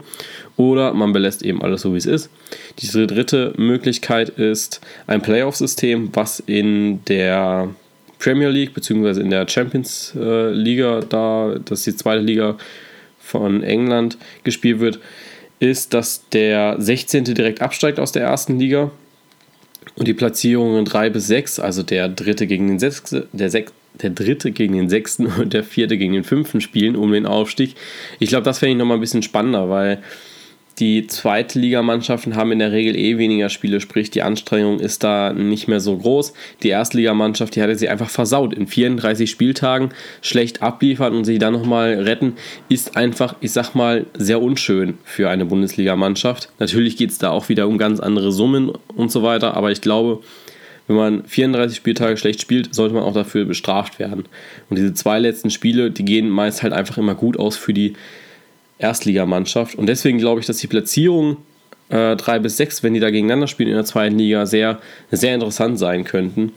Oder 0.57 0.93
man 0.93 1.11
belässt 1.11 1.41
eben 1.41 1.63
alles 1.63 1.81
so, 1.81 1.93
wie 1.95 1.97
es 1.97 2.05
ist. 2.05 2.29
Die 2.77 3.07
dritte 3.07 3.51
Möglichkeit 3.57 4.29
ist 4.29 4.79
ein 5.07 5.23
Playoff-System, 5.23 6.11
was 6.13 6.39
in 6.39 7.03
der 7.05 7.69
Premier 8.19 8.49
League 8.49 8.75
bzw. 8.75 9.21
in 9.21 9.31
der 9.31 9.47
Champions 9.47 10.13
äh, 10.15 10.51
Liga, 10.51 10.99
da 10.99 11.55
das 11.65 11.79
ist 11.79 11.87
die 11.87 11.95
zweite 11.95 12.21
Liga 12.21 12.59
von 13.19 13.63
England 13.63 14.19
gespielt 14.43 14.79
wird, 14.79 14.99
ist, 15.59 15.93
dass 15.93 16.27
der 16.29 16.75
16. 16.79 17.25
direkt 17.25 17.61
absteigt 17.61 17.99
aus 17.99 18.11
der 18.11 18.23
ersten 18.23 18.59
Liga 18.59 18.91
und 19.95 20.07
die 20.07 20.13
Platzierungen 20.13 20.85
3 20.85 21.09
bis 21.09 21.27
6, 21.27 21.59
also 21.59 21.83
der 21.83 22.09
dritte 22.09 22.47
gegen 22.47 22.67
den 22.67 22.79
6, 22.79 23.15
der 23.33 23.49
6, 23.49 23.73
der 24.01 24.09
dritte 24.11 24.51
gegen 24.51 24.73
den 24.73 24.89
sechsten 24.89 25.25
und 25.39 25.53
der 25.53 25.63
vierte 25.63 25.97
gegen 25.97 26.13
den 26.13 26.23
fünften 26.23 26.61
spielen 26.61 26.95
um 26.95 27.11
den 27.11 27.25
Aufstieg. 27.25 27.75
Ich 28.19 28.29
glaube, 28.29 28.43
das 28.43 28.59
fände 28.59 28.73
ich 28.73 28.77
nochmal 28.77 28.97
ein 28.97 29.01
bisschen 29.01 29.23
spannender, 29.23 29.69
weil 29.69 30.01
die 30.79 31.07
Zweitligamannschaften 31.07 32.35
haben 32.35 32.51
in 32.51 32.59
der 32.59 32.71
Regel 32.71 32.95
eh 32.95 33.17
weniger 33.17 33.49
Spiele, 33.49 33.81
sprich 33.81 34.11
die 34.11 34.21
Anstrengung 34.21 34.79
ist 34.79 35.03
da 35.03 35.33
nicht 35.33 35.67
mehr 35.67 35.79
so 35.79 35.97
groß. 35.97 36.33
Die 36.63 36.69
Erstligamannschaft, 36.69 37.55
die 37.55 37.61
hatte 37.61 37.75
sie 37.75 37.89
einfach 37.89 38.09
versaut. 38.09 38.53
In 38.53 38.67
34 38.67 39.29
Spieltagen 39.29 39.89
schlecht 40.21 40.61
abliefern 40.61 41.13
und 41.13 41.25
sich 41.25 41.39
dann 41.39 41.53
nochmal 41.53 41.95
retten, 41.95 42.33
ist 42.69 42.95
einfach, 42.95 43.35
ich 43.41 43.51
sag 43.51 43.75
mal, 43.75 44.05
sehr 44.17 44.41
unschön 44.41 44.97
für 45.03 45.29
eine 45.29 45.45
Bundesligamannschaft. 45.45 46.49
Natürlich 46.59 46.95
geht 46.95 47.11
es 47.11 47.17
da 47.17 47.31
auch 47.31 47.49
wieder 47.49 47.67
um 47.67 47.77
ganz 47.77 47.99
andere 47.99 48.31
Summen 48.31 48.71
und 48.95 49.11
so 49.11 49.21
weiter, 49.21 49.55
aber 49.55 49.71
ich 49.71 49.81
glaube, 49.81 50.21
wenn 50.87 50.95
man 50.95 51.25
34 51.25 51.77
Spieltage 51.77 52.17
schlecht 52.17 52.41
spielt, 52.41 52.73
sollte 52.73 52.95
man 52.95 53.03
auch 53.03 53.13
dafür 53.13 53.45
bestraft 53.45 53.99
werden. 53.99 54.25
Und 54.71 54.77
diese 54.79 54.93
zwei 54.95 55.19
letzten 55.19 55.51
Spiele, 55.51 55.91
die 55.91 56.03
gehen 56.03 56.29
meist 56.29 56.63
halt 56.63 56.73
einfach 56.73 56.97
immer 56.97 57.13
gut 57.13 57.37
aus 57.37 57.55
für 57.57 57.73
die 57.73 57.93
Erstligamannschaft. 58.79 59.75
Und 59.75 59.87
deswegen 59.87 60.17
glaube 60.17 60.39
ich, 60.39 60.47
dass 60.47 60.57
die 60.57 60.67
Platzierung 60.67 61.37
äh, 61.89 62.15
3 62.15 62.39
bis 62.39 62.57
6, 62.57 62.81
wenn 62.81 62.93
die 62.93 62.99
da 62.99 63.11
gegeneinander 63.11 63.47
spielen 63.47 63.69
in 63.69 63.75
der 63.75 63.85
zweiten 63.85 64.17
Liga, 64.17 64.45
sehr, 64.45 64.79
sehr 65.11 65.35
interessant 65.35 65.77
sein 65.77 66.03
könnten. 66.03 66.53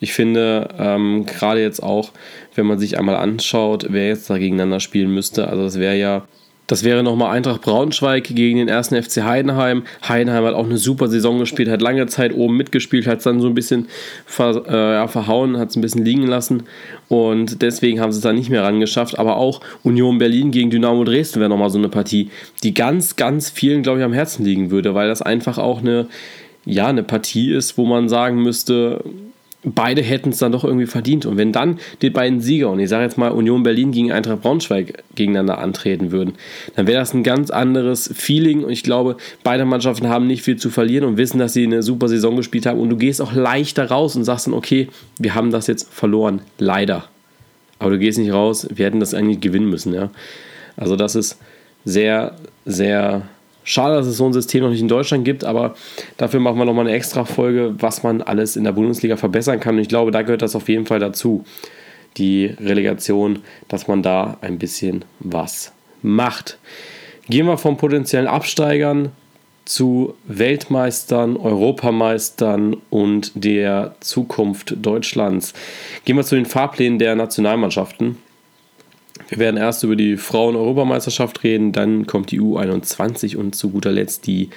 Ich 0.00 0.12
finde, 0.12 0.68
ähm, 0.78 1.26
gerade 1.26 1.60
jetzt 1.60 1.82
auch, 1.82 2.12
wenn 2.54 2.66
man 2.66 2.78
sich 2.78 2.98
einmal 2.98 3.16
anschaut, 3.16 3.86
wer 3.90 4.08
jetzt 4.08 4.28
da 4.30 4.38
gegeneinander 4.38 4.80
spielen 4.80 5.12
müsste, 5.12 5.48
also 5.48 5.64
das 5.64 5.78
wäre 5.78 5.96
ja 5.96 6.26
das 6.66 6.82
wäre 6.82 7.02
nochmal 7.02 7.36
Eintracht 7.36 7.62
Braunschweig 7.62 8.24
gegen 8.24 8.58
den 8.58 8.68
ersten 8.68 9.00
FC 9.00 9.22
Heidenheim. 9.22 9.84
Heidenheim 10.06 10.44
hat 10.44 10.54
auch 10.54 10.64
eine 10.64 10.78
super 10.78 11.08
Saison 11.08 11.38
gespielt, 11.38 11.68
hat 11.68 11.80
lange 11.80 12.06
Zeit 12.06 12.34
oben 12.34 12.56
mitgespielt, 12.56 13.06
hat 13.06 13.18
es 13.18 13.24
dann 13.24 13.40
so 13.40 13.46
ein 13.46 13.54
bisschen 13.54 13.86
ver, 14.24 14.64
äh, 14.68 14.94
ja, 14.94 15.08
verhauen, 15.08 15.58
hat 15.58 15.70
es 15.70 15.76
ein 15.76 15.80
bisschen 15.80 16.04
liegen 16.04 16.26
lassen 16.26 16.64
und 17.08 17.62
deswegen 17.62 18.00
haben 18.00 18.10
sie 18.10 18.18
es 18.18 18.22
dann 18.22 18.34
nicht 18.34 18.50
mehr 18.50 18.64
rangeschafft. 18.64 19.18
Aber 19.18 19.36
auch 19.36 19.60
Union 19.84 20.18
Berlin 20.18 20.50
gegen 20.50 20.70
Dynamo 20.70 21.04
Dresden 21.04 21.40
wäre 21.40 21.50
nochmal 21.50 21.70
so 21.70 21.78
eine 21.78 21.88
Partie, 21.88 22.30
die 22.62 22.74
ganz, 22.74 23.16
ganz 23.16 23.48
vielen, 23.50 23.82
glaube 23.82 24.00
ich, 24.00 24.04
am 24.04 24.12
Herzen 24.12 24.44
liegen 24.44 24.70
würde, 24.70 24.94
weil 24.94 25.08
das 25.08 25.22
einfach 25.22 25.58
auch 25.58 25.80
eine, 25.80 26.06
ja, 26.64 26.88
eine 26.88 27.04
Partie 27.04 27.52
ist, 27.52 27.78
wo 27.78 27.86
man 27.86 28.08
sagen 28.08 28.42
müsste, 28.42 29.04
beide 29.64 30.02
hätten 30.02 30.30
es 30.30 30.38
dann 30.38 30.52
doch 30.52 30.64
irgendwie 30.64 30.86
verdient. 30.86 31.26
Und 31.26 31.36
wenn 31.36 31.52
dann 31.52 31.78
die 32.02 32.10
beiden 32.10 32.40
Sieger, 32.40 32.70
und 32.70 32.78
ich 32.78 32.88
sage 32.88 33.04
jetzt 33.04 33.18
mal 33.18 33.30
Union 33.30 33.62
Berlin 33.62 33.90
gegen 33.90 34.12
Eintracht 34.12 34.42
Braunschweig 34.42 35.02
gegeneinander 35.14 35.58
antreten 35.58 36.12
würden, 36.12 36.34
dann 36.76 36.86
wäre 36.86 36.98
das 36.98 37.14
ein 37.14 37.22
ganz 37.22 37.50
anderes 37.50 38.10
Feeling. 38.14 38.64
Und 38.64 38.70
ich 38.70 38.82
glaube, 38.82 39.16
beide 39.42 39.64
Mannschaften 39.64 40.08
haben 40.08 40.26
nicht 40.26 40.42
viel 40.42 40.56
zu 40.56 40.70
verlieren 40.70 41.04
und 41.04 41.16
wissen, 41.16 41.38
dass 41.38 41.52
sie 41.52 41.64
eine 41.64 41.82
super 41.82 42.08
Saison 42.08 42.36
gespielt 42.36 42.66
haben. 42.66 42.80
Und 42.80 42.90
du 42.90 42.96
gehst 42.96 43.20
auch 43.20 43.32
leichter 43.32 43.88
raus 43.88 44.16
und 44.16 44.24
sagst 44.24 44.46
dann, 44.46 44.54
okay, 44.54 44.88
wir 45.18 45.34
haben 45.34 45.50
das 45.50 45.66
jetzt 45.66 45.92
verloren. 45.92 46.40
Leider. 46.58 47.04
Aber 47.78 47.90
du 47.90 47.98
gehst 47.98 48.18
nicht 48.18 48.32
raus, 48.32 48.66
wir 48.74 48.86
hätten 48.86 49.00
das 49.00 49.14
eigentlich 49.14 49.40
gewinnen 49.40 49.68
müssen. 49.68 49.92
Ja? 49.92 50.10
Also 50.76 50.96
das 50.96 51.14
ist 51.14 51.38
sehr, 51.84 52.36
sehr 52.64 53.28
Schade, 53.68 53.96
dass 53.96 54.06
es 54.06 54.16
so 54.16 54.24
ein 54.24 54.32
System 54.32 54.62
noch 54.62 54.70
nicht 54.70 54.80
in 54.80 54.86
Deutschland 54.86 55.24
gibt, 55.24 55.42
aber 55.42 55.74
dafür 56.18 56.38
machen 56.38 56.56
wir 56.56 56.64
nochmal 56.64 56.86
eine 56.86 56.94
extra 56.94 57.24
Folge, 57.24 57.74
was 57.80 58.04
man 58.04 58.22
alles 58.22 58.54
in 58.54 58.62
der 58.62 58.70
Bundesliga 58.70 59.16
verbessern 59.16 59.58
kann. 59.58 59.74
Und 59.74 59.80
ich 59.80 59.88
glaube, 59.88 60.12
da 60.12 60.22
gehört 60.22 60.42
das 60.42 60.54
auf 60.54 60.68
jeden 60.68 60.86
Fall 60.86 61.00
dazu, 61.00 61.44
die 62.16 62.54
Relegation, 62.60 63.40
dass 63.66 63.88
man 63.88 64.04
da 64.04 64.38
ein 64.40 64.58
bisschen 64.58 65.04
was 65.18 65.72
macht. 66.00 66.58
Gehen 67.28 67.46
wir 67.46 67.58
von 67.58 67.76
potenziellen 67.76 68.28
Absteigern 68.28 69.10
zu 69.64 70.14
Weltmeistern, 70.28 71.36
Europameistern 71.36 72.76
und 72.88 73.32
der 73.34 73.96
Zukunft 73.98 74.76
Deutschlands. 74.80 75.54
Gehen 76.04 76.16
wir 76.16 76.22
zu 76.22 76.36
den 76.36 76.46
Fahrplänen 76.46 77.00
der 77.00 77.16
Nationalmannschaften. 77.16 78.16
Wir 79.28 79.38
werden 79.38 79.56
erst 79.56 79.82
über 79.82 79.96
die 79.96 80.16
Frauen-Europameisterschaft 80.16 81.42
reden, 81.42 81.72
dann 81.72 82.06
kommt 82.06 82.30
die 82.30 82.40
U21 82.40 83.36
und 83.36 83.56
zu 83.56 83.70
guter 83.70 83.90
Letzt 83.90 84.26
die 84.26 84.50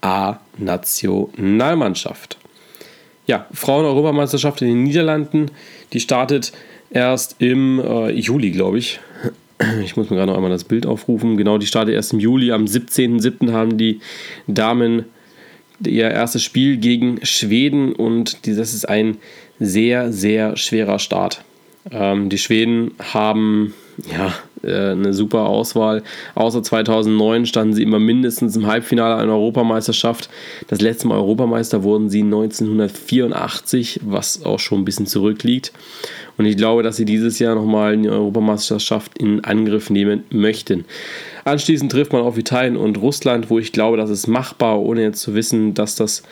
A-Nationalmannschaft. 0.00 2.38
Ja, 3.26 3.46
Frauen-Europameisterschaft 3.52 4.62
in 4.62 4.68
den 4.68 4.84
Niederlanden, 4.84 5.50
die 5.92 6.00
startet 6.00 6.52
erst 6.90 7.36
im 7.40 7.80
äh, 7.80 8.10
Juli, 8.10 8.50
glaube 8.50 8.78
ich. 8.78 9.00
Ich 9.84 9.96
muss 9.96 10.10
mir 10.10 10.16
gerade 10.16 10.32
noch 10.32 10.36
einmal 10.36 10.50
das 10.50 10.64
Bild 10.64 10.84
aufrufen. 10.84 11.36
Genau, 11.36 11.58
die 11.58 11.66
startet 11.66 11.94
erst 11.94 12.12
im 12.12 12.18
Juli. 12.18 12.50
Am 12.50 12.64
17.07. 12.64 13.52
haben 13.52 13.78
die 13.78 14.00
Damen 14.46 15.04
ihr 15.86 16.10
erstes 16.10 16.42
Spiel 16.42 16.76
gegen 16.76 17.24
Schweden 17.24 17.92
und 17.92 18.46
das 18.46 18.74
ist 18.74 18.88
ein 18.88 19.18
sehr, 19.60 20.12
sehr 20.12 20.56
schwerer 20.56 20.98
Start. 20.98 21.44
Ähm, 21.90 22.30
die 22.30 22.38
Schweden 22.38 22.92
haben 23.12 23.74
ja, 24.10 24.34
äh, 24.62 24.92
eine 24.92 25.14
super 25.14 25.46
Auswahl. 25.46 26.02
Außer 26.34 26.62
2009 26.62 27.46
standen 27.46 27.74
sie 27.74 27.82
immer 27.82 27.98
mindestens 27.98 28.56
im 28.56 28.66
Halbfinale 28.66 29.16
einer 29.16 29.32
Europameisterschaft. 29.32 30.28
Das 30.68 30.80
letzte 30.80 31.08
Mal 31.08 31.18
Europameister 31.18 31.82
wurden 31.82 32.10
sie 32.10 32.22
1984, 32.22 34.00
was 34.04 34.44
auch 34.44 34.58
schon 34.58 34.80
ein 34.80 34.84
bisschen 34.84 35.06
zurückliegt. 35.06 35.72
Und 36.36 36.46
ich 36.46 36.56
glaube, 36.56 36.82
dass 36.82 36.96
sie 36.96 37.04
dieses 37.04 37.38
Jahr 37.38 37.54
nochmal 37.54 37.92
eine 37.92 38.10
Europameisterschaft 38.10 39.16
in 39.18 39.44
Angriff 39.44 39.90
nehmen 39.90 40.24
möchten. 40.30 40.84
Anschließend 41.44 41.92
trifft 41.92 42.12
man 42.12 42.22
auf 42.22 42.38
Italien 42.38 42.76
und 42.76 42.98
Russland, 42.98 43.50
wo 43.50 43.58
ich 43.58 43.72
glaube, 43.72 43.96
das 43.96 44.10
ist 44.10 44.26
machbar, 44.26 44.80
ohne 44.80 45.02
jetzt 45.02 45.20
zu 45.20 45.34
wissen, 45.34 45.74
dass 45.74 45.94
das 45.94 46.22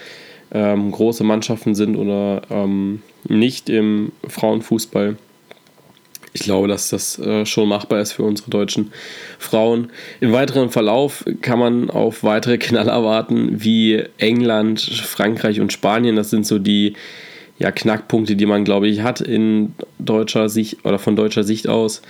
ähm, 0.53 0.91
große 0.91 1.23
Mannschaften 1.23 1.75
sind 1.75 1.97
oder 1.97 2.43
ähm, 2.51 3.03
nicht 3.29 3.69
im 3.69 4.13
Frauenfußball 4.27 5.17
ich 6.33 6.43
glaube, 6.43 6.69
dass 6.69 6.89
das 6.89 7.19
äh, 7.19 7.45
schon 7.45 7.69
machbar 7.69 8.01
ist 8.01 8.13
für 8.13 8.23
unsere 8.23 8.51
deutschen 8.51 8.93
Frauen. 9.39 9.91
Im 10.21 10.33
weiteren 10.33 10.71
Verlauf 10.71 11.25
kann 11.43 11.59
man 11.59 11.91
auf 11.91 12.23
weitere 12.23 12.59
Knaller 12.59 13.05
warten, 13.05 13.63
wie 13.63 14.03
England, 14.19 14.81
Frankreich 14.81 15.61
und 15.61 15.73
Spanien. 15.73 16.17
Das 16.17 16.31
sind 16.31 16.47
so 16.47 16.59
die, 16.59 16.95
ja, 17.59 17.71
Knackpunkte, 17.71 18.35
die 18.35 18.47
man, 18.47 18.65
glaube 18.65 18.89
ich, 18.89 19.03
hat 19.03 19.21
in 19.21 19.75
deutscher 19.99 20.49
Sicht 20.49 20.85
oder 20.85 20.99
von 20.99 21.17
deutscher 21.17 21.45
Sicht 21.45 21.69
aus. 21.69 22.03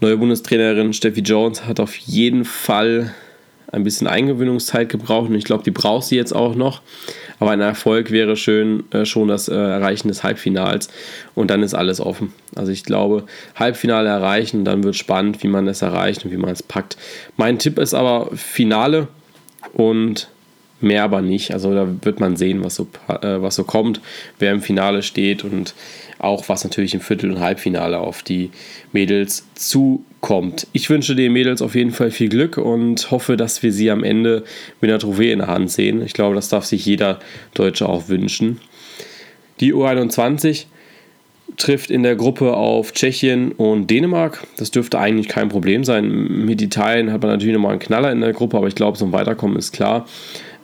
Neue 0.00 0.16
Bundestrainerin 0.16 0.92
Steffi 0.92 1.20
Jones 1.20 1.64
hat 1.66 1.80
auf 1.80 1.96
jeden 1.96 2.44
Fall 2.44 3.14
ein 3.72 3.84
bisschen 3.84 4.06
Eingewöhnungszeit 4.06 4.88
gebraucht 4.88 5.28
und 5.28 5.34
ich 5.34 5.44
glaube, 5.44 5.64
die 5.64 5.70
braucht 5.70 6.04
sie 6.04 6.16
jetzt 6.16 6.34
auch 6.34 6.54
noch. 6.54 6.82
Aber 7.38 7.50
ein 7.50 7.60
Erfolg 7.60 8.10
wäre 8.10 8.36
schön 8.36 8.84
äh, 8.92 9.04
schon 9.04 9.28
das 9.28 9.48
äh, 9.48 9.54
Erreichen 9.54 10.08
des 10.08 10.22
Halbfinals 10.22 10.88
und 11.34 11.50
dann 11.50 11.62
ist 11.62 11.74
alles 11.74 12.00
offen. 12.00 12.32
Also 12.54 12.72
ich 12.72 12.84
glaube, 12.84 13.24
Halbfinale 13.54 14.08
erreichen, 14.08 14.64
dann 14.64 14.84
wird 14.84 14.96
spannend, 14.96 15.42
wie 15.42 15.48
man 15.48 15.68
es 15.68 15.82
erreicht 15.82 16.24
und 16.24 16.30
wie 16.30 16.38
man 16.38 16.50
es 16.50 16.62
packt. 16.62 16.96
Mein 17.36 17.58
Tipp 17.58 17.78
ist 17.78 17.94
aber 17.94 18.30
Finale 18.34 19.08
und 19.74 20.28
mehr 20.80 21.04
aber 21.04 21.22
nicht. 21.22 21.52
Also 21.52 21.74
da 21.74 21.88
wird 22.02 22.20
man 22.20 22.36
sehen, 22.36 22.64
was 22.64 22.76
so, 22.76 22.86
äh, 23.08 23.42
was 23.42 23.56
so 23.56 23.64
kommt, 23.64 24.00
wer 24.38 24.52
im 24.52 24.62
Finale 24.62 25.02
steht 25.02 25.44
und 25.44 25.74
auch 26.18 26.48
was 26.48 26.64
natürlich 26.64 26.94
im 26.94 27.00
Viertel- 27.00 27.30
und 27.30 27.40
Halbfinale 27.40 27.98
auf 27.98 28.22
die 28.22 28.50
Mädels 28.92 29.46
zukommt. 29.54 30.66
Ich 30.72 30.88
wünsche 30.88 31.14
den 31.14 31.32
Mädels 31.32 31.62
auf 31.62 31.74
jeden 31.74 31.90
Fall 31.90 32.10
viel 32.10 32.28
Glück 32.28 32.56
und 32.58 33.10
hoffe, 33.10 33.36
dass 33.36 33.62
wir 33.62 33.72
sie 33.72 33.90
am 33.90 34.02
Ende 34.02 34.44
mit 34.80 34.90
einer 34.90 34.98
Trophäe 34.98 35.32
in 35.32 35.40
der 35.40 35.48
Hand 35.48 35.70
sehen. 35.70 36.02
Ich 36.02 36.12
glaube, 36.12 36.34
das 36.34 36.48
darf 36.48 36.64
sich 36.64 36.84
jeder 36.86 37.18
Deutsche 37.54 37.88
auch 37.88 38.08
wünschen. 38.08 38.60
Die 39.60 39.74
U21 39.74 40.66
trifft 41.56 41.90
in 41.90 42.02
der 42.02 42.16
Gruppe 42.16 42.54
auf 42.54 42.92
Tschechien 42.92 43.52
und 43.52 43.90
Dänemark. 43.90 44.46
Das 44.56 44.70
dürfte 44.70 44.98
eigentlich 44.98 45.28
kein 45.28 45.48
Problem 45.48 45.84
sein. 45.84 46.44
Mit 46.44 46.60
Italien 46.60 47.12
hat 47.12 47.22
man 47.22 47.30
natürlich 47.30 47.54
nochmal 47.54 47.72
einen 47.72 47.80
Knaller 47.80 48.12
in 48.12 48.20
der 48.20 48.32
Gruppe, 48.32 48.56
aber 48.56 48.68
ich 48.68 48.74
glaube, 48.74 48.98
so 48.98 49.06
ein 49.06 49.12
Weiterkommen 49.12 49.56
ist 49.56 49.72
klar. 49.72 50.06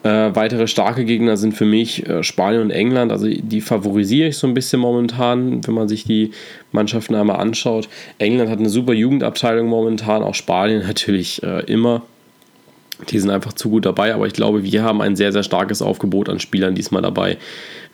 Äh, 0.03 0.35
weitere 0.35 0.67
starke 0.67 1.05
Gegner 1.05 1.37
sind 1.37 1.53
für 1.53 1.65
mich 1.65 2.09
äh, 2.09 2.23
Spanien 2.25 2.63
und 2.63 2.71
England. 2.71 3.13
Also 3.13 3.29
die 3.29 3.61
favorisiere 3.61 4.29
ich 4.29 4.37
so 4.37 4.47
ein 4.47 4.55
bisschen 4.55 4.81
momentan, 4.81 5.65
wenn 5.67 5.75
man 5.75 5.89
sich 5.89 6.05
die 6.05 6.33
Mannschaften 6.73 7.15
einmal 7.15 7.37
anschaut. 7.37 7.89
England 8.19 8.51
hat 8.51 8.59
eine 8.59 8.69
super 8.69 8.95
Jugendabteilung 8.95 9.69
momentan, 9.69 10.23
auch 10.23 10.35
Spanien 10.35 10.83
natürlich 10.87 11.43
äh, 11.43 11.61
immer. 11.67 12.03
Die 13.09 13.19
sind 13.19 13.31
einfach 13.31 13.53
zu 13.53 13.71
gut 13.71 13.85
dabei, 13.85 14.15
aber 14.15 14.27
ich 14.27 14.33
glaube, 14.33 14.63
wir 14.63 14.83
haben 14.83 15.01
ein 15.01 15.17
sehr, 15.17 15.33
sehr 15.33 15.43
starkes 15.43 15.83
Aufgebot 15.83 16.29
an 16.29 16.41
Spielern 16.41 16.75
diesmal 16.75 17.03
dabei 17.03 17.39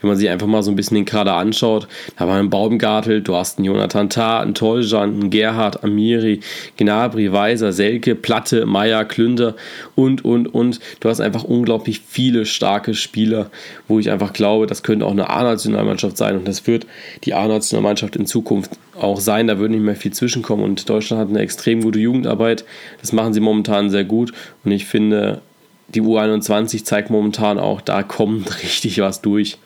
wenn 0.01 0.09
man 0.09 0.17
sich 0.17 0.29
einfach 0.29 0.47
mal 0.47 0.63
so 0.63 0.71
ein 0.71 0.77
bisschen 0.77 0.97
den 0.97 1.05
Kader 1.05 1.35
anschaut, 1.35 1.89
da 2.17 2.29
war 2.29 2.39
ein 2.39 2.51
Baumgartel, 2.51 3.23
du 3.23 3.35
hast 3.35 3.59
einen 3.59 3.65
Jonathan 3.67 4.11
Tah, 4.11 4.41
einen 4.41 4.55
Toljan, 4.55 5.15
einen 5.15 5.31
Gerhard, 5.31 5.83
Amiri, 5.83 6.41
Gnabry, 6.77 7.33
Weiser, 7.33 7.73
Selke, 7.73 8.15
Platte, 8.15 8.67
Meier, 8.67 9.05
Klünter 9.05 9.57
und, 9.95 10.25
und, 10.25 10.55
und. 10.55 10.81
Du 11.01 11.09
hast 11.09 11.21
einfach 11.21 11.45
unglaublich 11.45 12.01
viele 12.07 12.47
starke 12.47 12.95
Spieler, 12.95 13.51
wo 13.89 13.99
ich 13.99 14.11
einfach 14.11 14.33
glaube, 14.33 14.67
das 14.67 14.83
könnte 14.83 15.07
auch 15.07 15.13
eine 15.13 15.31
A-Nationalmannschaft 15.31 16.17
sein 16.17 16.37
und 16.37 16.47
das 16.47 16.67
wird 16.67 16.87
die 17.25 17.35
A-Nationalmannschaft 17.35 18.17
in 18.17 18.27
Zukunft 18.27 18.79
auch 18.99 19.21
sein. 19.21 19.47
Da 19.47 19.59
würde 19.59 19.75
nicht 19.75 19.85
mehr 19.85 19.97
viel 19.97 20.13
zwischenkommen 20.13 20.65
und 20.65 20.89
Deutschland 20.89 21.21
hat 21.21 21.29
eine 21.29 21.41
extrem 21.41 21.83
gute 21.83 21.99
Jugendarbeit. 21.99 22.65
Das 23.01 23.13
machen 23.13 23.33
sie 23.33 23.41
momentan 23.41 23.91
sehr 23.91 24.05
gut 24.05 24.33
und 24.65 24.73
ich 24.73 24.87
finde, 24.87 25.41
die 25.89 26.03
U21 26.03 26.85
zeigt 26.85 27.11
momentan 27.11 27.59
auch, 27.59 27.81
da 27.81 28.03
kommt 28.03 28.63
richtig 28.63 29.01
was 29.01 29.21
durch. 29.23 29.59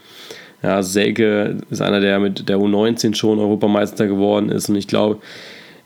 Ja, 0.62 0.82
Selke 0.82 1.58
ist 1.70 1.82
einer, 1.82 2.00
der 2.00 2.20
mit 2.20 2.48
der 2.48 2.58
U19 2.58 3.14
schon 3.14 3.40
Europameister 3.40 4.06
geworden 4.06 4.48
ist 4.48 4.68
und 4.68 4.76
ich 4.76 4.86
glaube, 4.86 5.18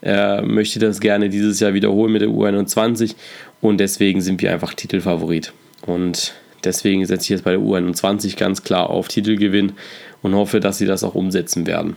er 0.03 0.42
möchte 0.42 0.79
das 0.79 1.01
gerne 1.01 1.31
dieses 1.31 1.59
Jahr 1.61 1.73
wiederholen 1.73 2.12
mit 2.12 2.23
der 2.23 2.29
U21 2.29 3.14
und 3.61 3.79
deswegen 3.79 4.20
sind 4.20 4.42
wir 4.42 4.53
einfach 4.53 4.75
Titelfavorit. 4.75 5.53
Und 5.87 6.35
deswegen 6.64 7.07
setze 7.07 7.25
ich 7.25 7.29
jetzt 7.31 7.44
bei 7.44 7.53
der 7.53 7.61
U21 7.61 8.37
ganz 8.37 8.62
klar 8.62 8.90
auf 8.90 9.09
Titelgewinn 9.09 9.73
und 10.23 10.35
hoffe, 10.35 10.61
dass 10.61 10.79
sie 10.79 10.87
das 10.87 11.05
auch 11.05 11.14
umsetzen 11.14 11.66
werden. 11.66 11.97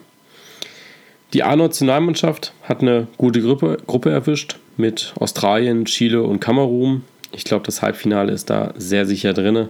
Die 1.34 1.44
A-Nationalmannschaft 1.44 2.54
hat 2.64 2.82
eine 2.82 3.08
gute 3.18 3.42
Gruppe, 3.42 3.78
Gruppe 3.86 4.10
erwischt 4.10 4.58
mit 4.78 5.14
Australien, 5.20 5.86
Chile 5.86 6.24
und 6.24 6.40
Kamerun. 6.40 7.04
Ich 7.32 7.44
glaube, 7.44 7.66
das 7.66 7.84
Halbfinale 7.84 8.32
ist 8.32 8.50
da 8.50 8.74
sehr 8.78 9.06
sicher 9.06 9.34
drin. 9.34 9.70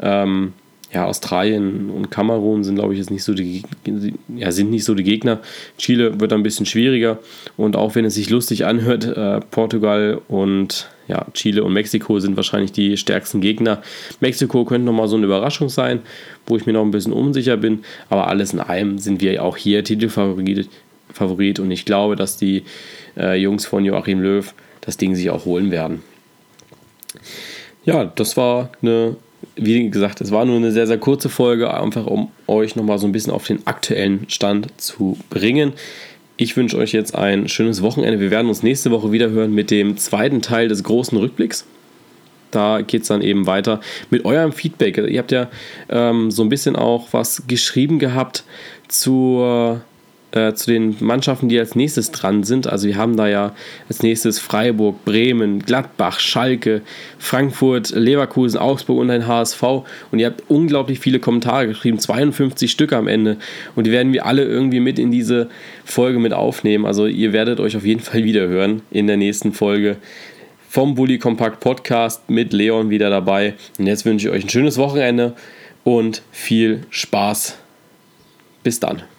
Ähm, 0.00 0.54
ja, 0.94 1.04
Australien 1.06 1.90
und 1.90 2.10
Kamerun 2.10 2.62
sind, 2.62 2.76
glaube 2.76 2.94
ich, 2.94 3.00
jetzt 3.00 3.10
nicht 3.10 3.24
so 3.24 3.34
die, 3.34 3.64
ja, 4.34 4.52
sind 4.52 4.70
nicht 4.70 4.84
so 4.84 4.94
die 4.94 5.02
Gegner. 5.02 5.40
Chile 5.76 6.20
wird 6.20 6.32
ein 6.32 6.44
bisschen 6.44 6.66
schwieriger 6.66 7.18
und 7.56 7.76
auch 7.76 7.96
wenn 7.96 8.04
es 8.04 8.14
sich 8.14 8.30
lustig 8.30 8.64
anhört, 8.64 9.04
äh, 9.04 9.40
Portugal 9.50 10.22
und 10.28 10.88
ja, 11.08 11.26
Chile 11.34 11.64
und 11.64 11.72
Mexiko 11.72 12.18
sind 12.20 12.36
wahrscheinlich 12.36 12.72
die 12.72 12.96
stärksten 12.96 13.40
Gegner. 13.40 13.82
Mexiko 14.20 14.64
könnte 14.64 14.86
nochmal 14.86 15.08
so 15.08 15.16
eine 15.16 15.26
Überraschung 15.26 15.68
sein, 15.68 16.00
wo 16.46 16.56
ich 16.56 16.64
mir 16.64 16.72
noch 16.72 16.82
ein 16.82 16.92
bisschen 16.92 17.12
unsicher 17.12 17.56
bin, 17.56 17.84
aber 18.08 18.28
alles 18.28 18.52
in 18.52 18.60
allem 18.60 18.98
sind 18.98 19.20
wir 19.20 19.42
auch 19.42 19.56
hier 19.56 19.84
Titelfavorit 19.84 20.68
Favorit 21.12 21.58
und 21.60 21.70
ich 21.70 21.84
glaube, 21.84 22.16
dass 22.16 22.36
die 22.36 22.64
äh, 23.16 23.36
Jungs 23.36 23.66
von 23.66 23.84
Joachim 23.84 24.20
Löw 24.20 24.52
das 24.80 24.96
Ding 24.96 25.14
sich 25.14 25.30
auch 25.30 25.44
holen 25.44 25.70
werden. 25.70 26.02
Ja, 27.84 28.04
das 28.04 28.36
war 28.36 28.70
eine 28.82 29.16
wie 29.56 29.90
gesagt, 29.90 30.20
es 30.20 30.30
war 30.30 30.44
nur 30.44 30.56
eine 30.56 30.72
sehr, 30.72 30.86
sehr 30.86 30.98
kurze 30.98 31.28
Folge, 31.28 31.72
einfach 31.72 32.06
um 32.06 32.30
euch 32.46 32.76
nochmal 32.76 32.98
so 32.98 33.06
ein 33.06 33.12
bisschen 33.12 33.32
auf 33.32 33.46
den 33.46 33.66
aktuellen 33.66 34.26
Stand 34.28 34.80
zu 34.80 35.18
bringen. 35.30 35.72
Ich 36.36 36.56
wünsche 36.56 36.76
euch 36.76 36.92
jetzt 36.92 37.14
ein 37.14 37.48
schönes 37.48 37.82
Wochenende. 37.82 38.18
Wir 38.18 38.30
werden 38.30 38.48
uns 38.48 38.62
nächste 38.62 38.90
Woche 38.90 39.12
wieder 39.12 39.30
hören 39.30 39.54
mit 39.54 39.70
dem 39.70 39.96
zweiten 39.96 40.42
Teil 40.42 40.68
des 40.68 40.82
großen 40.82 41.16
Rückblicks. 41.16 41.66
Da 42.50 42.82
geht 42.82 43.02
es 43.02 43.08
dann 43.08 43.22
eben 43.22 43.46
weiter 43.46 43.80
mit 44.10 44.24
eurem 44.24 44.52
Feedback. 44.52 44.96
Ihr 44.98 45.18
habt 45.18 45.32
ja 45.32 45.48
ähm, 45.88 46.30
so 46.30 46.42
ein 46.42 46.48
bisschen 46.48 46.76
auch 46.76 47.08
was 47.12 47.46
geschrieben 47.46 47.98
gehabt 47.98 48.44
zur 48.88 49.82
äh, 50.34 50.52
zu 50.54 50.70
den 50.70 50.96
Mannschaften, 50.98 51.48
die 51.48 51.58
als 51.58 51.76
nächstes 51.76 52.10
dran 52.10 52.42
sind. 52.42 52.66
Also 52.66 52.88
wir 52.88 52.96
haben 52.96 53.16
da 53.16 53.28
ja 53.28 53.54
als 53.88 54.02
nächstes 54.02 54.40
Freiburg, 54.40 55.04
Bremen, 55.04 55.60
Gladbach, 55.60 56.18
Schalke, 56.18 56.82
Frankfurt, 57.18 57.90
Leverkusen, 57.90 58.58
Augsburg 58.58 58.98
und 58.98 59.10
ein 59.10 59.28
HSV. 59.28 59.62
Und 60.10 60.18
ihr 60.18 60.26
habt 60.26 60.42
unglaublich 60.48 60.98
viele 60.98 61.20
Kommentare 61.20 61.68
geschrieben, 61.68 61.98
52 61.98 62.70
Stück 62.70 62.92
am 62.92 63.06
Ende. 63.06 63.36
Und 63.76 63.86
die 63.86 63.92
werden 63.92 64.12
wir 64.12 64.26
alle 64.26 64.44
irgendwie 64.44 64.80
mit 64.80 64.98
in 64.98 65.12
diese 65.12 65.48
Folge 65.84 66.18
mit 66.18 66.32
aufnehmen. 66.32 66.84
Also 66.84 67.06
ihr 67.06 67.32
werdet 67.32 67.60
euch 67.60 67.76
auf 67.76 67.84
jeden 67.84 68.00
Fall 68.00 68.24
wieder 68.24 68.48
hören 68.48 68.82
in 68.90 69.06
der 69.06 69.16
nächsten 69.16 69.52
Folge 69.52 69.96
vom 70.68 70.96
Bully 70.96 71.18
Compact 71.18 71.60
Podcast 71.60 72.28
mit 72.28 72.52
Leon 72.52 72.90
wieder 72.90 73.08
dabei. 73.08 73.54
Und 73.78 73.86
jetzt 73.86 74.04
wünsche 74.04 74.26
ich 74.26 74.34
euch 74.34 74.42
ein 74.42 74.48
schönes 74.48 74.78
Wochenende 74.78 75.36
und 75.84 76.22
viel 76.32 76.80
Spaß. 76.90 77.56
Bis 78.64 78.80
dann. 78.80 79.13